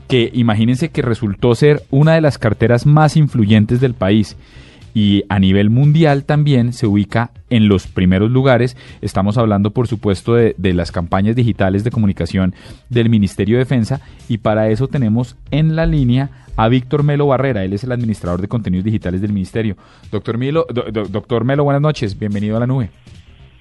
que 0.09 0.31
imagínense 0.35 0.91
que 0.91 1.03
resultó 1.03 1.55
ser 1.55 1.83
una 1.91 2.15
de 2.15 2.21
las 2.21 2.39
carteras 2.39 2.87
más 2.87 3.17
influyentes 3.17 3.81
del 3.81 3.95
país 3.95 4.37
y 4.97 5.25
a 5.29 5.41
nivel 5.41 5.71
mundial 5.71 6.25
también 6.25 6.73
se 6.73 6.87
ubica 6.87 7.33
en 7.51 7.67
los 7.67 7.89
primeros 7.89 8.31
lugares. 8.31 8.77
Estamos 9.03 9.39
hablando, 9.39 9.71
por 9.73 9.89
supuesto, 9.89 10.35
de, 10.35 10.55
las 10.57 10.93
campañas 10.93 11.35
digitales 11.35 11.83
de 11.83 11.91
comunicación 11.91 12.55
del 12.91 13.09
Ministerio 13.09 13.57
de 13.57 13.65
Defensa 13.65 14.01
y 14.29 14.39
para 14.39 14.69
eso 14.71 14.87
tenemos 14.87 15.37
en 15.51 15.75
la 15.75 15.87
línea 15.87 16.31
a 16.57 16.69
Víctor 16.69 17.03
Melo 17.03 17.27
Barrera. 17.27 17.65
Él 17.65 17.73
es 17.73 17.83
el 17.83 17.91
administrador 17.91 18.41
de 18.41 18.47
contenidos 18.47 18.85
digitales 18.85 19.21
del 19.21 19.33
Ministerio. 19.33 19.77
Doctor 20.13 20.39
Melo, 20.39 20.65
do- 20.73 20.85
do- 20.93 21.07
doctor 21.09 21.43
Melo, 21.45 21.65
buenas 21.65 21.83
noches. 21.83 22.17
Bienvenido 22.17 22.57
a 22.57 22.61
la 22.61 22.67
nube. 22.69 22.91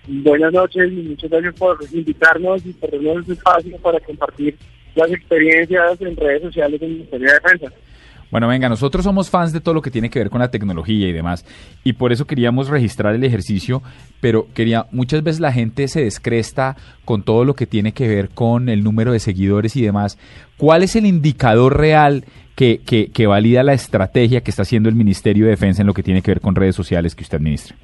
Buenas 0.08 0.54
noches 0.54 0.92
y 0.92 1.02
muchas 1.10 1.32
gracias 1.32 1.56
por 1.56 1.78
invitarnos 1.92 2.64
y 2.66 2.74
por 2.74 2.92
darnos 2.92 3.22
este 3.22 3.34
espacio 3.34 3.78
para 3.78 4.00
compartir 4.02 4.56
las 4.96 5.12
experiencias 5.12 6.02
en 6.02 6.16
redes 6.16 6.42
sociales 6.42 6.80
del 6.80 6.92
Ministerio 6.92 7.28
de 7.28 7.34
Defensa. 7.34 7.76
Bueno, 8.34 8.48
venga, 8.48 8.68
nosotros 8.68 9.04
somos 9.04 9.30
fans 9.30 9.54
de 9.54 9.62
todo 9.62 9.76
lo 9.76 9.84
que 9.84 9.92
tiene 9.92 10.10
que 10.10 10.18
ver 10.18 10.32
con 10.32 10.40
la 10.40 10.50
tecnología 10.50 11.08
y 11.08 11.12
demás, 11.12 11.46
y 11.84 11.94
por 11.94 12.12
eso 12.12 12.26
queríamos 12.26 12.68
registrar 12.68 13.14
el 13.14 13.24
ejercicio, 13.24 13.84
pero 14.22 14.48
quería, 14.56 14.88
muchas 14.90 15.22
veces 15.22 15.40
la 15.40 15.52
gente 15.52 15.88
se 15.88 16.04
descresta 16.04 16.76
con 17.06 17.22
todo 17.22 17.46
lo 17.46 17.54
que 17.54 17.68
tiene 17.68 17.92
que 17.92 18.08
ver 18.08 18.30
con 18.30 18.70
el 18.70 18.84
número 18.84 19.12
de 19.12 19.20
seguidores 19.20 19.76
y 19.76 19.84
demás. 19.84 20.18
¿Cuál 20.58 20.82
es 20.82 20.96
el 20.96 21.06
indicador 21.06 21.78
real 21.78 22.26
que, 22.56 22.82
que, 22.84 23.12
que 23.12 23.28
valida 23.28 23.62
la 23.62 23.74
estrategia 23.74 24.42
que 24.42 24.50
está 24.50 24.64
haciendo 24.64 24.90
el 24.90 24.96
Ministerio 24.96 25.46
de 25.46 25.52
Defensa 25.52 25.84
en 25.84 25.88
lo 25.88 25.94
que 25.94 26.02
tiene 26.02 26.24
que 26.24 26.32
ver 26.32 26.42
con 26.42 26.56
redes 26.56 26.76
sociales 26.76 27.14
que 27.14 27.22
usted 27.22 27.38
administra? 27.38 27.76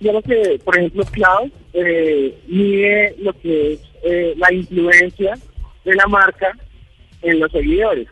Digamos 0.00 0.24
que, 0.24 0.60
por 0.62 0.78
ejemplo, 0.78 1.02
Cloud 1.10 1.50
eh, 1.72 2.38
mide 2.46 3.14
lo 3.20 3.32
que 3.32 3.72
es 3.72 3.80
eh, 4.02 4.34
la 4.36 4.52
influencia 4.52 5.38
de 5.90 5.96
la 5.96 6.06
marca 6.06 6.56
en 7.22 7.40
los 7.40 7.50
seguidores. 7.52 8.08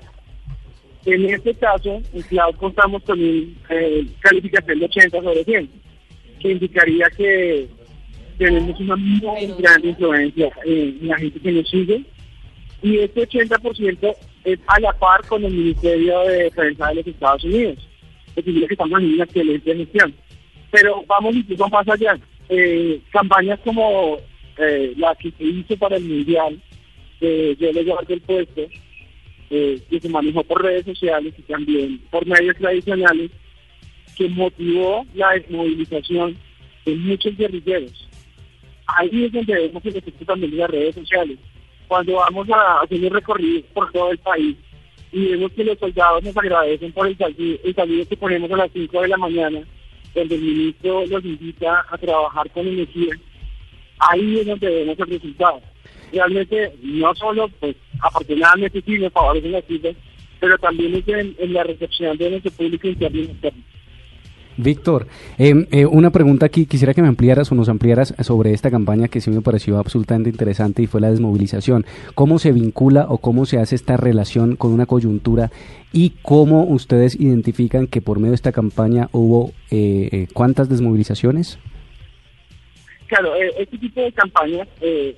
En 1.07 1.25
este 1.31 1.55
caso, 1.55 2.03
en 2.13 2.23
Cloud 2.23 2.57
contamos 2.57 3.03
con 3.05 3.19
una 3.19 3.57
calificación 4.21 4.79
de 4.79 4.85
80 4.85 5.23
sobre 5.23 5.45
100, 5.45 5.71
que 6.41 6.51
indicaría 6.51 7.09
que 7.17 7.69
tenemos 8.37 8.79
una 8.81 8.97
muy 8.97 9.47
gran 9.59 9.85
influencia 9.85 10.51
en 10.65 11.09
la 11.09 11.17
gente 11.17 11.41
que 11.41 11.53
nos 11.53 11.69
sigue. 11.69 12.05
Y 12.83 12.99
este 12.99 13.29
80% 13.29 14.15
es 14.45 14.59
a 14.67 14.81
la 14.81 14.93
par 14.93 15.27
con 15.27 15.45
el 15.45 15.53
Ministerio 15.53 16.21
de 16.21 16.45
Defensa 16.45 16.89
de 16.89 16.95
los 16.97 17.07
Estados 17.07 17.45
Unidos. 17.45 17.89
Es 18.37 18.45
decir, 18.45 18.67
que 18.67 18.75
estamos 18.75 19.01
en 19.01 19.15
una 19.15 19.25
excelente 19.25 19.75
gestión. 19.75 20.15
Pero 20.71 21.03
vamos 21.07 21.35
incluso 21.35 21.69
más 21.69 21.89
allá. 21.89 22.19
Eh, 22.49 23.01
campañas 23.11 23.59
como 23.65 24.19
eh, 24.59 24.93
la 24.97 25.15
que 25.17 25.31
se 25.33 25.45
hizo 25.45 25.77
para 25.77 25.97
el 25.97 26.05
Mundial, 26.05 26.61
de 27.21 27.57
Yo 27.59 27.73
le 27.73 27.85
guardo 27.85 28.15
el 28.15 28.21
puesto, 28.21 28.63
eh, 29.51 29.81
que 29.89 30.01
se 30.01 30.09
manejó 30.09 30.45
por 30.45 30.63
redes 30.63 30.85
sociales 30.85 31.35
y 31.37 31.43
también 31.43 31.99
por 32.11 32.27
medios 32.27 32.57
tradicionales, 32.57 33.31
que 34.17 34.29
motivó 34.29 35.07
la 35.15 35.31
desmovilización 35.31 36.37
de 36.85 36.95
muchos 36.97 37.37
guerrilleros. 37.37 38.09
Ahí 38.87 39.25
es 39.25 39.33
donde 39.33 39.55
vemos 39.55 39.85
el 39.85 39.97
efecto 39.97 40.25
también 40.25 40.51
de 40.51 40.57
las 40.59 40.71
redes 40.71 40.95
sociales. 40.95 41.39
Cuando 41.87 42.15
vamos 42.15 42.49
a 42.51 42.81
hacer 42.81 43.05
un 43.05 43.11
recorrido 43.11 43.63
por 43.75 43.91
todo 43.93 44.11
el 44.11 44.19
país 44.19 44.57
y 45.13 45.29
vemos 45.29 45.53
que 45.53 45.65
los 45.65 45.79
soldados 45.79 46.23
nos 46.23 46.37
agradecen 46.37 46.93
por 46.93 47.07
el 47.07 47.17
saludo, 47.17 47.59
el 47.65 47.75
saludo 47.75 48.09
que 48.09 48.17
ponemos 48.17 48.51
a 48.51 48.57
las 48.57 48.71
5 48.73 49.03
de 49.03 49.09
la 49.09 49.17
mañana, 49.17 49.61
donde 50.15 50.35
el 50.35 50.43
ministro 50.43 51.07
los 51.07 51.25
invita 51.25 51.87
a 51.91 51.97
trabajar 51.99 52.51
con 52.51 52.67
energía, 52.67 53.15
ahí 53.99 54.41
es 54.41 54.47
donde 54.47 54.69
vemos 54.69 54.99
el 54.99 55.07
resultado 55.07 55.63
realmente 56.13 56.73
no 56.83 57.15
solo, 57.15 57.49
pues 57.61 57.77
afortunadamente 58.01 58.83
sí 58.85 58.99
me 58.99 59.11
favorecen 59.11 59.53
las 59.53 59.65
cifras, 59.65 59.95
pero 60.41 60.57
también 60.59 60.95
es 60.95 61.09
en, 61.09 61.35
en 61.39 61.53
la 61.53 61.65
recepción 61.65 62.17
de 62.17 62.31
nuestro 62.31 62.53
público 62.53 62.89
interno 62.89 63.21
y 63.21 63.25
externo. 63.25 63.63
Víctor, 64.61 65.07
eh, 65.39 65.55
eh, 65.71 65.87
una 65.87 66.11
pregunta 66.11 66.47
aquí, 66.47 66.67
quisiera 66.67 66.93
que 66.93 67.01
me 67.01 67.07
ampliaras 67.07 67.53
o 67.53 67.55
nos 67.55 67.69
ampliaras 67.69 68.13
sobre 68.23 68.53
esta 68.53 68.73
campaña 68.73 69.07
que 69.07 69.21
sí 69.21 69.31
me 69.31 69.41
pareció 69.41 69.79
absolutamente 69.79 70.31
interesante 70.31 70.83
y 70.83 70.89
fue 70.89 71.01
la 71.01 71.11
desmovilización. 71.11 71.87
¿Cómo 72.17 72.41
se 72.41 72.51
vincula 72.51 73.07
o 73.09 73.19
cómo 73.19 73.47
se 73.47 73.59
hace 73.59 73.77
esta 73.77 73.97
relación 73.97 74.57
con 74.57 74.73
una 74.73 74.87
coyuntura 74.87 75.53
y 75.93 76.15
cómo 76.23 76.65
ustedes 76.65 77.15
identifican 77.15 77.87
que 77.87 78.01
por 78.01 78.19
medio 78.19 78.33
de 78.33 78.35
esta 78.35 78.51
campaña 78.51 79.09
hubo 79.13 79.53
eh, 79.71 80.09
eh, 80.11 80.27
cuántas 80.35 80.69
desmovilizaciones? 80.69 81.61
Claro, 83.07 83.37
eh, 83.37 83.53
este 83.59 83.79
tipo 83.79 84.01
de 84.01 84.13
campañas 84.13 84.67
eh, 84.81 85.17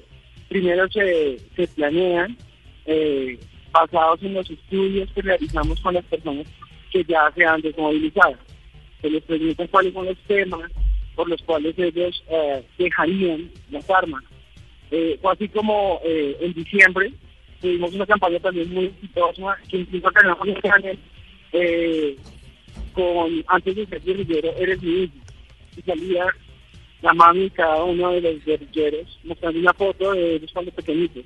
primero 0.50 0.86
se, 0.90 1.38
planean 1.76 2.36
eh, 2.84 3.38
basados 3.70 4.20
en 4.22 4.34
los 4.34 4.50
estudios 4.50 5.08
que 5.12 5.22
realizamos 5.22 5.80
con 5.80 5.94
las 5.94 6.04
personas 6.04 6.46
que 6.90 7.04
ya 7.04 7.32
se 7.34 7.44
han 7.44 7.60
desmovilizado. 7.62 8.34
Se 9.00 9.08
les 9.08 9.22
preguntan 9.22 9.68
cuáles 9.68 9.94
son 9.94 10.06
los 10.06 10.18
temas 10.26 10.70
por 11.14 11.28
los 11.28 11.40
cuales 11.42 11.78
ellos 11.78 12.24
eh, 12.28 12.62
dejarían 12.76 13.48
las 13.70 13.88
armas. 13.88 14.24
Eh, 14.90 15.18
fue 15.22 15.32
así 15.32 15.48
como 15.48 16.00
eh, 16.04 16.36
en 16.40 16.52
diciembre 16.52 17.12
tuvimos 17.60 17.94
una 17.94 18.06
campaña 18.06 18.40
también 18.40 18.74
muy 18.74 18.86
exitosa 18.86 19.56
que 19.68 19.76
incluso 19.76 20.10
tenemos 20.10 20.40
un 20.40 20.54
panel 20.54 20.98
eh, 21.52 22.16
con 22.92 23.44
antes 23.46 23.76
de 23.76 23.86
ser 23.86 24.02
guerrillero 24.02 24.52
eres 24.56 24.82
mi 24.82 25.04
hijo 25.04 25.14
y 25.76 25.82
salía 25.82 26.26
la 27.02 27.14
mami 27.14 27.40
de 27.40 27.50
cada 27.50 27.84
uno 27.84 28.10
de 28.12 28.20
los 28.20 28.44
guerrilleros 28.44 29.18
mostrando 29.24 29.58
una 29.58 29.72
foto 29.72 30.12
de 30.12 30.36
ellos 30.36 30.50
cuando 30.52 30.70
pequeñitos 30.72 31.24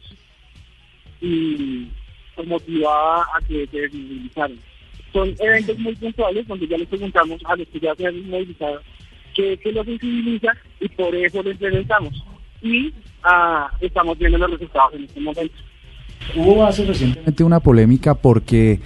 y 1.21 1.89
los 2.37 2.47
motivaba 2.47 3.23
a 3.23 3.41
que 3.47 3.67
se 3.67 3.81
desmovilizaran. 3.81 4.59
Son 5.13 5.35
eventos 5.39 5.79
muy 5.79 5.95
puntuales 5.95 6.47
donde 6.47 6.67
ya 6.67 6.77
les 6.77 6.89
preguntamos 6.89 7.41
a 7.45 7.57
los 7.57 7.69
que 7.69 7.81
ya 7.81 7.95
se 7.95 8.07
han 8.07 8.15
desmovilizado 8.15 8.81
qué, 9.35 9.59
los 9.73 9.87
sensibiliza 9.87 10.53
y 10.81 10.89
por 10.89 11.15
eso 11.15 11.43
lo 11.43 11.51
implementamos. 11.51 12.25
Y 12.63 12.93
ah, 13.23 13.71
estamos 13.81 14.19
viendo 14.19 14.39
los 14.39 14.51
resultados 14.51 14.95
en 14.95 15.05
este 15.05 15.21
momento. 15.21 15.55
Hubo 16.35 16.65
hace 16.65 16.85
recientemente 16.85 17.45
una 17.45 17.61
polémica 17.61 18.15
porque 18.15 18.81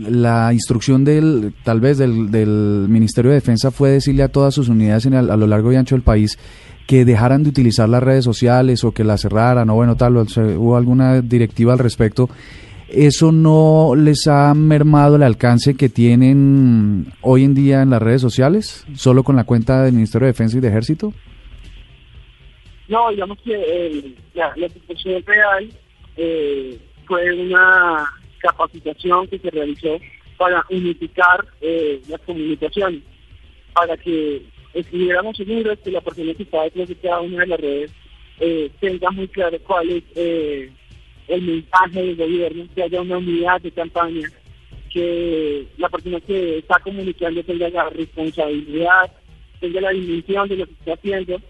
la 0.00 0.52
instrucción 0.52 1.04
del 1.04 1.52
tal 1.64 1.80
vez 1.80 1.98
del, 1.98 2.30
del 2.30 2.86
Ministerio 2.88 3.30
de 3.30 3.36
Defensa 3.36 3.70
fue 3.70 3.90
decirle 3.90 4.22
a 4.22 4.28
todas 4.28 4.54
sus 4.54 4.68
unidades 4.68 5.06
en 5.06 5.14
el- 5.14 5.30
a 5.30 5.36
lo 5.36 5.46
largo 5.46 5.72
y 5.72 5.76
ancho 5.76 5.94
del 5.94 6.02
país 6.02 6.38
que 6.86 7.04
dejaran 7.04 7.42
de 7.42 7.50
utilizar 7.50 7.88
las 7.88 8.02
redes 8.02 8.24
sociales 8.24 8.82
o 8.84 8.92
que 8.92 9.04
las 9.04 9.20
cerraran 9.22 9.70
o 9.70 9.74
bueno 9.74 9.96
tal 9.96 10.16
o 10.16 10.22
hubo 10.22 10.76
alguna 10.76 11.20
directiva 11.20 11.72
al 11.72 11.78
respecto. 11.78 12.28
Eso 12.88 13.30
no 13.30 13.92
les 13.96 14.26
ha 14.26 14.52
mermado 14.54 15.14
el 15.14 15.22
alcance 15.22 15.74
que 15.74 15.88
tienen 15.88 17.06
hoy 17.20 17.44
en 17.44 17.54
día 17.54 17.82
en 17.82 17.90
las 17.90 18.02
redes 18.02 18.20
sociales 18.20 18.84
solo 18.96 19.22
con 19.22 19.36
la 19.36 19.44
cuenta 19.44 19.84
del 19.84 19.92
Ministerio 19.94 20.26
de 20.26 20.32
Defensa 20.32 20.58
y 20.58 20.60
de 20.60 20.68
Ejército. 20.68 21.12
No, 22.88 23.08
digamos 23.10 23.38
que 23.44 23.52
eh, 23.54 24.14
la, 24.34 24.52
la 24.56 24.68
situación 24.68 25.22
real 25.24 25.70
eh, 26.16 26.76
fue 27.06 27.22
una 27.46 28.04
capacitación 28.40 29.28
que 29.28 29.38
se 29.38 29.50
realizó 29.50 29.98
para 30.36 30.64
unificar 30.70 31.46
eh, 31.60 32.00
las 32.08 32.20
comunicaciones, 32.22 33.02
para 33.72 33.96
que 33.96 34.42
estuviéramos 34.74 35.36
seguros 35.36 35.78
que 35.84 35.90
la 35.90 36.00
persona 36.00 36.34
que 36.34 36.42
está 36.42 36.62
detrás 36.62 36.88
de 36.88 36.96
cada 36.96 37.20
una 37.20 37.40
de 37.40 37.46
las 37.46 37.60
redes 37.60 37.92
eh, 38.40 38.70
tenga 38.80 39.10
muy 39.10 39.28
claro 39.28 39.58
cuál 39.66 39.90
es 39.90 40.02
eh, 40.14 40.70
el 41.28 41.42
mensaje 41.42 42.02
del 42.02 42.16
gobierno, 42.16 42.64
que 42.74 42.82
haya 42.82 43.02
una 43.02 43.18
unidad 43.18 43.60
de 43.60 43.70
campaña, 43.70 44.28
que 44.90 45.66
la 45.76 45.88
persona 45.88 46.20
que 46.20 46.58
está 46.58 46.80
comunicando 46.80 47.42
tenga 47.44 47.68
la 47.68 47.90
responsabilidad, 47.90 49.12
tenga 49.60 49.80
la 49.82 49.90
dimensión 49.90 50.48
de 50.48 50.56
lo 50.56 50.66
que 50.66 50.72
está 50.72 50.94
haciendo 50.94 51.40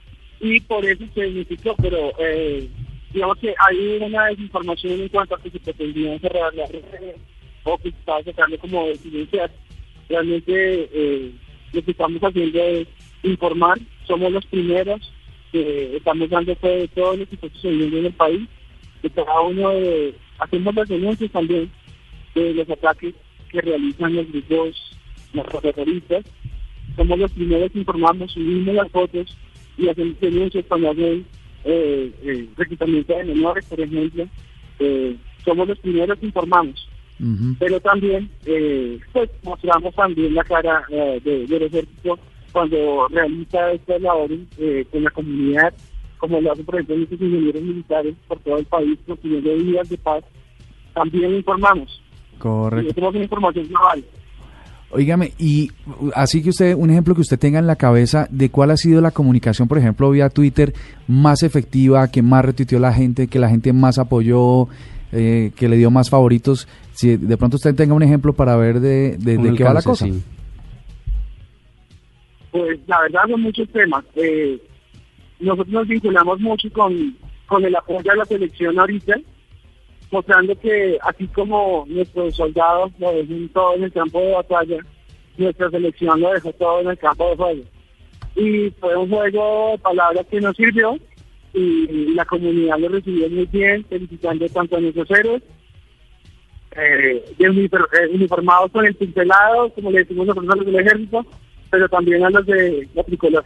y 0.40 0.60
por 0.60 0.84
eso 0.84 1.04
se 1.14 1.28
unificó, 1.28 1.76
pero 1.80 2.12
eh, 2.18 2.68
digamos 3.12 3.38
que 3.38 3.54
hay 3.66 3.98
una 4.00 4.26
desinformación 4.26 5.00
en 5.00 5.08
cuanto 5.08 5.34
a 5.34 5.40
que 5.40 5.50
se 5.50 5.60
pretendía 5.60 6.18
cerrar 6.18 6.54
las 6.54 6.70
redes 6.70 7.16
o 7.64 7.76
que 7.78 7.90
se 7.90 7.98
estaba 7.98 8.22
sacando 8.22 8.58
como 8.58 8.86
decidencias. 8.86 9.50
Realmente 10.08 10.88
eh, 10.92 11.32
lo 11.72 11.82
que 11.82 11.90
estamos 11.90 12.20
haciendo 12.22 12.58
es 12.58 12.88
informar, 13.22 13.78
somos 14.06 14.32
los 14.32 14.46
primeros 14.46 15.12
que 15.52 15.96
estamos 15.96 16.28
dando 16.30 16.54
fe 16.56 16.68
de 16.68 16.88
todo 16.88 17.16
lo 17.16 17.26
que 17.26 17.34
está 17.34 17.48
sucediendo 17.50 17.98
en 17.98 18.06
el 18.06 18.12
país, 18.12 18.48
de 19.02 19.10
cada 19.10 19.40
uno 19.40 19.70
hacemos 20.38 20.74
las 20.74 20.88
denuncias 20.88 21.30
también 21.32 21.70
de 22.34 22.54
los 22.54 22.70
ataques 22.70 23.14
que 23.50 23.60
realizan 23.60 24.14
los 24.14 24.30
grupos 24.30 24.96
narcoterroristas, 25.32 26.24
somos 26.96 27.18
los 27.18 27.32
primeros 27.32 27.72
que 27.72 27.78
informamos, 27.78 28.32
subimos 28.32 28.74
las 28.74 28.90
fotos 28.90 29.36
y 29.76 29.88
hacemos 29.88 30.20
denuncias 30.20 30.64
cuando 30.68 30.90
hacen 30.90 31.26
eh, 31.64 32.12
eh, 32.22 32.48
reclutamiento 32.56 33.16
de 33.16 33.24
menores, 33.24 33.64
por 33.66 33.80
ejemplo, 33.80 34.26
eh, 34.78 35.16
somos 35.44 35.68
los 35.68 35.78
primeros 35.78 36.18
que 36.18 36.26
informamos. 36.26 36.88
Pero 37.58 37.78
también, 37.80 38.30
eh, 38.46 38.98
pues, 39.12 39.28
mostramos 39.42 39.94
también 39.94 40.34
la 40.34 40.42
cara 40.44 40.84
eh, 40.88 41.20
de- 41.22 41.46
del 41.46 41.62
ejército 41.64 42.18
cuando 42.50 43.08
realiza 43.08 43.72
estas 43.72 44.00
labores 44.00 44.40
eh, 44.58 44.86
con 44.90 45.04
la 45.04 45.10
comunidad, 45.10 45.74
como 46.16 46.40
lo 46.40 46.50
hacen, 46.52 46.64
por 46.64 46.76
ejemplo, 46.76 46.96
nuestros 46.96 47.20
ingenieros 47.20 47.62
militares 47.62 48.14
por 48.26 48.38
todo 48.40 48.56
el 48.58 48.64
país, 48.64 48.98
construyendo 49.06 49.54
vías 49.56 49.88
de 49.90 49.98
paz. 49.98 50.24
También 50.94 51.34
informamos. 51.34 52.00
correcto 52.38 52.90
Y 52.90 52.94
tenemos 52.94 53.14
información 53.16 53.68
global. 53.68 54.02
Óigame, 54.92 55.32
y 55.38 55.70
así 56.14 56.42
que 56.42 56.50
usted, 56.50 56.74
un 56.74 56.90
ejemplo 56.90 57.14
que 57.14 57.20
usted 57.20 57.38
tenga 57.38 57.60
en 57.60 57.68
la 57.68 57.76
cabeza 57.76 58.26
de 58.30 58.50
cuál 58.50 58.72
ha 58.72 58.76
sido 58.76 59.00
la 59.00 59.12
comunicación, 59.12 59.68
por 59.68 59.78
ejemplo, 59.78 60.10
vía 60.10 60.30
Twitter 60.30 60.72
más 61.06 61.44
efectiva, 61.44 62.10
que 62.10 62.22
más 62.22 62.44
retuiteó 62.44 62.80
la 62.80 62.92
gente, 62.92 63.28
que 63.28 63.38
la 63.38 63.48
gente 63.48 63.72
más 63.72 63.98
apoyó, 63.98 64.66
eh, 65.12 65.52
que 65.54 65.68
le 65.68 65.76
dio 65.76 65.92
más 65.92 66.10
favoritos. 66.10 66.66
Si 66.92 67.16
de 67.16 67.36
pronto 67.36 67.56
usted 67.56 67.74
tenga 67.76 67.94
un 67.94 68.02
ejemplo 68.02 68.32
para 68.32 68.56
ver 68.56 68.80
de, 68.80 69.16
de, 69.16 69.54
qué 69.54 69.62
va 69.62 69.74
la 69.74 69.82
cosa. 69.82 70.06
sí. 70.06 70.22
Pues 72.50 72.80
la 72.88 73.00
verdad 73.02 73.22
son 73.28 73.42
muchos 73.42 73.68
temas. 73.68 74.04
Eh, 74.16 74.60
nosotros 75.38 75.68
nos 75.68 75.86
vinculamos 75.86 76.40
mucho 76.40 76.68
con, 76.72 77.16
con 77.46 77.64
el 77.64 77.76
apoyo 77.76 78.10
a 78.10 78.16
la 78.16 78.24
selección 78.24 78.78
ahorita, 78.78 79.14
mostrando 80.10 80.58
que 80.58 80.98
así 81.02 81.26
como 81.28 81.84
nuestros 81.88 82.34
soldados 82.34 82.92
lo 82.98 83.12
dejan 83.12 83.48
todo 83.50 83.74
en 83.76 83.84
el 83.84 83.92
campo 83.92 84.20
de 84.20 84.32
batalla, 84.32 84.78
nuestra 85.36 85.70
selección 85.70 86.20
lo 86.20 86.32
dejó 86.32 86.52
todo 86.52 86.80
en 86.80 86.88
el 86.88 86.98
campo 86.98 87.30
de 87.30 87.36
juego. 87.36 87.62
Y 88.36 88.70
fue 88.80 88.96
un 88.96 89.08
juego 89.08 89.70
de 89.72 89.78
palabras 89.78 90.26
que 90.30 90.40
nos 90.40 90.56
sirvió 90.56 90.98
y 91.52 92.14
la 92.14 92.24
comunidad 92.24 92.78
lo 92.78 92.88
recibió 92.88 93.28
muy 93.28 93.46
bien, 93.46 93.84
felicitando 93.84 94.48
tanto 94.48 94.76
a 94.76 94.80
nuestros 94.80 95.10
héroes, 95.10 95.42
eh, 96.76 97.24
eh, 97.38 98.08
uniformados 98.12 98.70
con 98.70 98.86
el 98.86 98.94
pincelado, 98.94 99.70
como 99.70 99.90
le 99.90 99.98
decimos 100.00 100.28
nosotros 100.28 100.50
a 100.52 100.56
los 100.56 100.66
del 100.66 100.78
ejército, 100.78 101.26
pero 101.70 101.88
también 101.88 102.24
a 102.24 102.30
los 102.30 102.46
de 102.46 102.88
la 102.94 103.02
tricolor. 103.02 103.44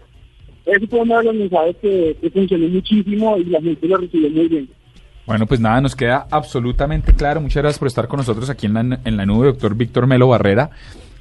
Ese 0.66 0.86
fue 0.86 1.00
uno 1.00 1.18
de 1.18 1.24
los 1.24 1.34
mensajes 1.34 1.76
que, 1.76 2.16
que 2.20 2.30
funcionó 2.30 2.68
muchísimo 2.68 3.36
y 3.38 3.44
la 3.44 3.60
gente 3.60 3.86
lo 3.86 3.96
recibió 3.98 4.30
muy 4.30 4.48
bien. 4.48 4.68
Bueno, 5.26 5.46
pues 5.46 5.60
nada, 5.60 5.80
nos 5.80 5.96
queda 5.96 6.26
absolutamente 6.30 7.14
claro. 7.14 7.40
Muchas 7.40 7.62
gracias 7.62 7.78
por 7.78 7.88
estar 7.88 8.08
con 8.08 8.18
nosotros 8.18 8.50
aquí 8.50 8.66
en 8.66 8.74
la, 8.74 8.98
en 9.04 9.16
la 9.16 9.24
nube, 9.24 9.46
doctor 9.46 9.74
Víctor 9.74 10.06
Melo 10.06 10.28
Barrera. 10.28 10.70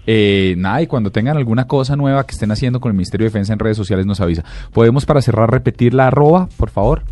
Eh, 0.05 0.55
nada, 0.57 0.81
y 0.81 0.87
cuando 0.87 1.11
tengan 1.11 1.37
alguna 1.37 1.67
cosa 1.67 1.95
nueva 1.95 2.25
que 2.25 2.33
estén 2.33 2.51
haciendo 2.51 2.81
con 2.81 2.89
el 2.91 2.95
Ministerio 2.95 3.23
de 3.23 3.29
Defensa 3.29 3.53
en 3.53 3.59
redes 3.59 3.77
sociales, 3.77 4.05
nos 4.05 4.19
avisa. 4.19 4.43
¿Podemos, 4.73 5.05
para 5.05 5.21
cerrar, 5.21 5.49
repetir 5.49 5.93
la 5.93 6.07
arroba, 6.07 6.49
por 6.57 6.69
favor? 6.69 7.03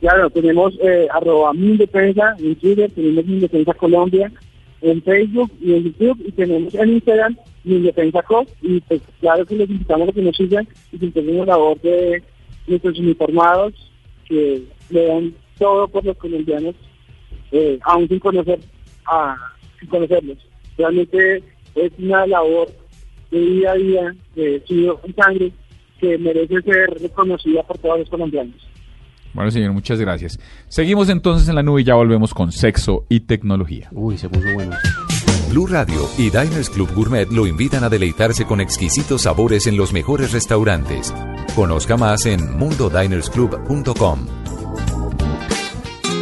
Claro, 0.00 0.30
tenemos 0.30 0.74
eh, 0.82 1.06
arroba 1.12 1.52
Mindefensa 1.52 2.34
en 2.38 2.56
Twitter, 2.56 2.90
tenemos 2.94 3.24
Mindefensa 3.26 3.74
Colombia 3.74 4.30
en 4.80 5.02
Facebook 5.02 5.50
y 5.60 5.74
en 5.74 5.84
YouTube 5.84 6.22
y 6.24 6.32
tenemos 6.32 6.74
en 6.74 6.90
Instagram 6.90 7.36
Mindefensa 7.64 8.22
Co. 8.22 8.46
Y 8.62 8.80
pues 8.80 9.00
claro 9.20 9.44
que 9.44 9.56
les 9.56 9.70
invitamos 9.70 10.08
a 10.08 10.12
que 10.12 10.22
nos 10.22 10.36
sigan 10.36 10.68
y 10.92 10.98
que 10.98 11.06
intenten 11.06 11.38
la 11.38 11.46
labor 11.46 11.80
de 11.80 12.22
nuestros 12.66 12.98
uniformados 12.98 13.74
que 14.26 14.62
le 14.90 15.06
dan 15.06 15.34
todo 15.58 15.88
por 15.88 16.04
los 16.04 16.16
colombianos, 16.16 16.74
eh, 17.52 17.78
aún 17.82 18.08
sin 18.08 18.18
conocer 18.18 18.60
a, 19.06 19.36
sin 19.78 19.88
conocerlos. 19.88 20.38
Realmente 20.76 21.42
es 21.74 21.92
una 21.98 22.26
labor 22.26 22.68
de 23.30 23.40
día 23.40 23.72
a 23.72 23.74
día, 23.74 24.16
de 24.34 24.62
sudor 24.66 25.00
y 25.06 25.12
sangre, 25.12 25.52
que 26.00 26.18
merece 26.18 26.60
ser 26.62 26.90
reconocida 27.00 27.62
por 27.64 27.78
todos 27.78 27.98
los 28.00 28.08
colombianos. 28.08 28.56
Bueno, 29.34 29.50
señor, 29.50 29.72
muchas 29.72 30.00
gracias. 30.00 30.38
Seguimos 30.68 31.08
entonces 31.08 31.48
en 31.48 31.54
la 31.54 31.62
nube 31.62 31.82
y 31.82 31.84
ya 31.84 31.94
volvemos 31.94 32.32
con 32.32 32.50
sexo 32.50 33.04
y 33.08 33.20
tecnología. 33.20 33.88
Uy, 33.92 34.16
se 34.16 34.28
puso 34.28 34.46
bueno. 34.54 34.74
Blue 35.50 35.66
Radio 35.66 36.08
y 36.18 36.24
Diners 36.24 36.68
Club 36.70 36.90
Gourmet 36.94 37.30
lo 37.30 37.46
invitan 37.46 37.82
a 37.82 37.88
deleitarse 37.88 38.44
con 38.44 38.60
exquisitos 38.60 39.22
sabores 39.22 39.66
en 39.66 39.76
los 39.76 39.92
mejores 39.92 40.32
restaurantes. 40.32 41.14
Conozca 41.54 41.96
más 41.96 42.26
en 42.26 42.56
mundodinersclub.com. 42.58 44.47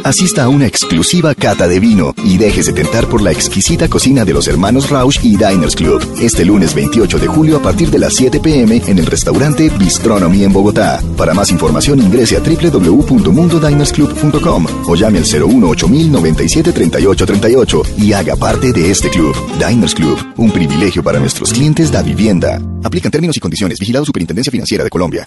asista 0.07 0.43
a 0.43 0.49
una 0.49 0.67
exclusiva 0.67 1.33
cata 1.35 1.67
de 1.67 1.79
vino 1.79 2.13
y 2.23 2.37
déjese 2.37 2.73
tentar 2.73 3.07
por 3.07 3.21
la 3.21 3.31
exquisita 3.31 3.87
cocina 3.87 4.25
de 4.25 4.33
los 4.33 4.47
hermanos 4.47 4.89
Rausch 4.89 5.23
y 5.23 5.37
Diners 5.37 5.75
Club. 5.75 6.01
Este 6.19 6.45
lunes 6.45 6.73
28 6.73 7.19
de 7.19 7.27
julio 7.27 7.57
a 7.57 7.61
partir 7.61 7.89
de 7.89 7.99
las 7.99 8.15
7 8.15 8.39
pm 8.39 8.81
en 8.87 8.99
el 8.99 9.05
restaurante 9.05 9.69
Bistronomy 9.69 10.43
en 10.43 10.53
Bogotá. 10.53 11.01
Para 11.17 11.33
más 11.33 11.51
información 11.51 11.99
ingrese 11.99 12.37
a 12.37 12.39
www.mundodinersclub.com 12.39 14.67
o 14.87 14.95
llame 14.95 15.19
al 15.19 15.25
018 15.25 15.87
97 15.87 16.71
38 16.71 17.25
38 17.25 17.81
y 17.97 18.13
haga 18.13 18.35
parte 18.35 18.71
de 18.71 18.91
este 18.91 19.09
club. 19.09 19.35
Diners 19.59 19.93
Club, 19.93 20.17
un 20.37 20.51
privilegio 20.51 21.03
para 21.03 21.19
nuestros 21.19 21.51
clientes 21.51 21.91
da 21.91 22.01
vivienda. 22.01 22.61
Aplican 22.83 23.11
términos 23.11 23.35
y 23.37 23.39
condiciones. 23.39 23.79
Vigilado 23.79 24.05
Superintendencia 24.05 24.51
Financiera 24.51 24.83
de 24.83 24.89
Colombia. 24.89 25.25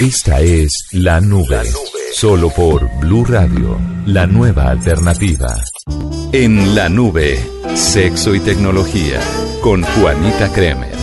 Esta 0.00 0.40
es 0.40 0.86
La 0.92 1.20
Nube. 1.20 1.99
Solo 2.12 2.50
por 2.50 2.88
Blue 2.98 3.24
Radio, 3.24 3.78
la 4.04 4.26
nueva 4.26 4.68
alternativa. 4.70 5.56
En 6.32 6.74
La 6.74 6.88
Nube, 6.88 7.38
sexo 7.74 8.34
y 8.34 8.40
tecnología, 8.40 9.20
con 9.62 9.82
Juanita 9.82 10.52
Kremer. 10.52 10.99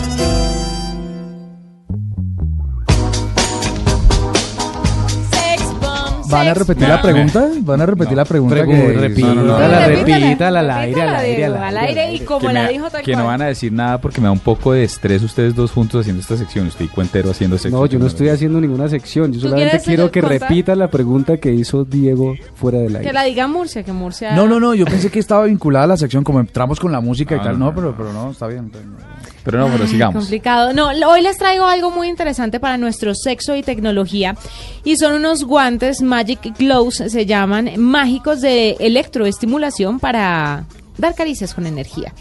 ¿Van 6.30 6.48
a 6.48 6.54
repetir 6.54 6.88
la 6.88 7.00
pregunta? 7.02 7.48
¿Van 7.60 7.80
a 7.80 7.86
repetir 7.86 8.16
la 8.16 8.24
pregunta? 8.24 8.56
Pregu- 8.56 8.66
que... 8.66 8.92
repítala, 8.92 9.86
repítala, 9.86 10.60
al 10.60 10.70
aire, 10.70 11.02
al 11.02 11.16
aire, 11.16 11.44
al 11.46 11.56
al 11.56 11.76
aire. 11.78 12.00
aire 12.00 12.14
y 12.14 12.20
como 12.20 12.40
que, 12.46 12.52
la 12.52 12.62
me- 12.64 12.68
dijo 12.72 12.90
tal 12.90 13.02
que 13.02 13.16
no 13.16 13.26
van 13.26 13.42
a 13.42 13.46
decir 13.46 13.72
nada 13.72 14.00
porque 14.00 14.20
me 14.20 14.26
da 14.26 14.32
un 14.32 14.38
poco 14.38 14.72
de 14.72 14.84
estrés 14.84 15.22
ustedes 15.22 15.54
dos 15.54 15.70
juntos 15.72 16.00
haciendo 16.02 16.20
esta 16.20 16.36
sección. 16.36 16.66
Estoy 16.66 16.88
cuentero 16.88 17.30
haciendo 17.30 17.56
sección. 17.58 17.80
No, 17.80 17.86
yo 17.86 17.98
no 17.98 18.06
estoy 18.06 18.28
haciendo 18.28 18.60
ninguna 18.60 18.88
sección. 18.88 19.32
Yo 19.32 19.40
¿Tú 19.40 19.48
solamente 19.48 19.80
quiero 19.84 20.10
que 20.10 20.20
contar? 20.20 20.40
repita 20.42 20.74
la 20.74 20.88
pregunta 20.88 21.36
que 21.38 21.52
hizo 21.52 21.84
Diego 21.84 22.34
fuera 22.54 22.78
del 22.78 22.92
Que 22.92 22.98
aire. 22.98 23.12
la 23.12 23.24
diga 23.24 23.46
Murcia, 23.48 23.82
que 23.82 23.92
Murcia... 23.92 24.34
No, 24.34 24.46
no, 24.46 24.60
no, 24.60 24.74
yo 24.74 24.84
pensé 24.84 25.10
que 25.10 25.18
estaba 25.18 25.44
vinculada 25.44 25.84
a 25.84 25.88
la 25.88 25.96
sección 25.96 26.24
como 26.24 26.40
entramos 26.40 26.78
con 26.80 26.92
la 26.92 27.00
música 27.00 27.36
y 27.36 27.38
Ah, 27.38 27.42
tal. 27.44 27.58
no, 27.58 27.66
No, 27.66 27.74
pero, 27.74 27.94
pero 27.96 28.12
no, 28.12 28.30
está 28.30 28.46
bien. 28.46 28.70
Pero 29.50 29.60
no, 29.66 29.72
pero 29.72 29.86
sigamos. 29.86 30.24
Complicado. 30.24 30.74
No, 30.74 30.88
hoy 31.08 31.22
les 31.22 31.38
traigo 31.38 31.64
algo 31.64 31.90
muy 31.90 32.08
interesante 32.08 32.60
para 32.60 32.76
nuestro 32.76 33.14
sexo 33.14 33.56
y 33.56 33.62
tecnología. 33.62 34.36
Y 34.84 34.96
son 34.98 35.14
unos 35.14 35.44
guantes 35.44 36.02
Magic 36.02 36.54
Gloves, 36.58 37.02
se 37.10 37.24
llaman 37.24 37.70
mágicos 37.80 38.42
de 38.42 38.76
electroestimulación 38.78 40.00
para 40.00 40.66
dar 40.98 41.14
caricias 41.14 41.54
con 41.54 41.66
energía. 41.66 42.12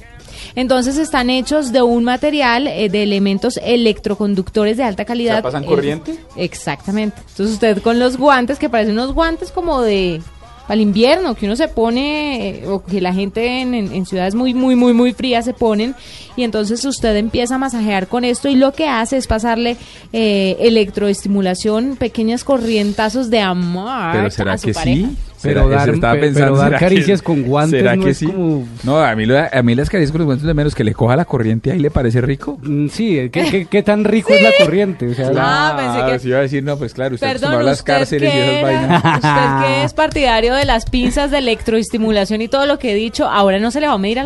Entonces 0.56 0.98
están 0.98 1.30
hechos 1.30 1.72
de 1.74 1.82
un 1.82 2.04
material 2.06 2.68
eh, 2.68 2.88
de 2.90 3.04
elementos 3.04 3.60
electroconductores 3.62 4.78
de 4.78 4.84
alta 4.84 5.04
calidad. 5.04 5.44
¿pasan 5.44 5.64
Eh, 5.64 5.68
corriente? 5.68 6.18
exactamente. 6.36 7.18
Entonces 7.30 7.56
usted 7.56 7.82
con 7.82 8.00
los 8.00 8.18
guantes, 8.18 8.58
que 8.58 8.70
parecen 8.70 8.94
unos 8.94 9.14
guantes 9.14 9.52
como 9.52 9.82
de 9.82 10.22
al 10.68 10.82
invierno, 10.82 11.36
que 11.36 11.46
uno 11.46 11.56
se 11.56 11.68
pone, 11.68 12.50
eh, 12.50 12.68
o 12.68 12.84
que 12.84 13.00
la 13.02 13.14
gente 13.14 13.62
en, 13.62 13.74
en- 13.74 13.94
en 13.94 14.06
ciudades 14.06 14.36
muy, 14.36 14.54
muy, 14.54 14.76
muy, 14.76 14.94
muy 14.94 15.14
frías 15.14 15.46
se 15.46 15.54
ponen, 15.54 15.96
y 16.36 16.44
entonces 16.44 16.84
usted 16.86 17.16
empieza 17.16 17.56
a 17.56 17.58
masajear 17.58 18.08
con 18.08 18.24
esto 18.24 18.50
y 18.50 18.56
lo 18.56 18.74
que 18.74 18.88
hace 18.88 19.18
es 19.18 19.28
pasarle 19.28 19.78
eh, 20.14 20.58
electroestimulación, 20.60 21.96
pequeños 21.98 22.44
corrientazos 22.44 23.30
de 23.30 23.40
amor 23.40 24.12
Pero 24.12 24.30
será 24.30 24.54
a 24.54 24.58
su 24.58 24.68
que 24.68 24.74
pareja. 24.74 25.10
sí. 25.10 25.16
Pero 25.42 25.66
¿Será- 25.66 25.76
dar- 25.78 25.88
eso 25.90 25.96
estaba 25.96 26.14
pe- 26.16 26.20
pensando, 26.22 26.46
pero 26.48 26.58
dar 26.58 26.68
¿será 26.70 26.80
que- 26.80 26.86
caricias 26.86 27.22
con 27.22 27.44
guantes 27.44 27.80
¿será 27.80 27.96
no 27.96 28.04
que 28.06 28.10
es 28.10 28.18
sí? 28.18 28.26
como- 28.26 28.68
No, 28.84 28.98
a 29.00 29.16
mí, 29.16 29.26
lo- 29.28 29.38
a 29.38 29.62
mí 29.62 29.76
las 29.76 29.88
caricias 29.88 30.12
con 30.12 30.18
los 30.20 30.26
guantes 30.26 30.48
de 30.48 30.54
menos 30.56 30.74
que 30.74 30.84
le 30.84 30.94
coja 30.96 31.16
la 31.16 31.26
corriente 31.26 31.72
ahí 31.72 31.78
le 31.78 31.92
parece 31.92 32.22
rico. 32.22 32.58
Mm, 32.64 32.88
Sí, 32.88 33.30
¿qué, 33.32 33.46
qué, 33.52 33.66
qué 33.66 33.84
tan 33.84 34.04
rico 34.04 34.34
es 34.34 34.42
la 34.42 34.50
corriente? 34.58 35.08
O 35.08 35.14
sea, 35.14 35.30
Ah, 35.38 35.76
pensé 35.78 36.12
que- 36.12 36.20
si 36.20 36.28
iba 36.30 36.40
a 36.40 36.42
decir, 36.42 36.64
no, 36.64 36.76
pues 36.78 36.96
claro, 36.96 37.14
usted 37.14 37.28
Perdón, 37.28 37.54
a 37.54 37.62
las 37.62 37.84
cárceles 37.84 38.30
y 38.30 38.34
que, 38.34 38.42
esas 38.42 38.54
era- 38.56 38.62
vainas. 38.64 39.16
usted 39.16 39.68
que 39.68 39.84
es 39.86 39.94
partidario 39.94 40.56
de 40.56 40.66
las 40.66 40.90
pinzas 40.90 41.30
de 41.30 41.38
electroestimulación 41.38 42.42
y 42.42 42.48
todo 42.48 42.66
lo 42.66 42.80
que 42.80 42.94
he 42.94 42.96
dicho, 42.96 43.28
ahora 43.28 43.60
no 43.60 43.70
se 43.70 43.80
le 43.80 43.86
va 43.88 43.94
a 43.94 43.98
medir 44.00 44.18
al 44.18 44.26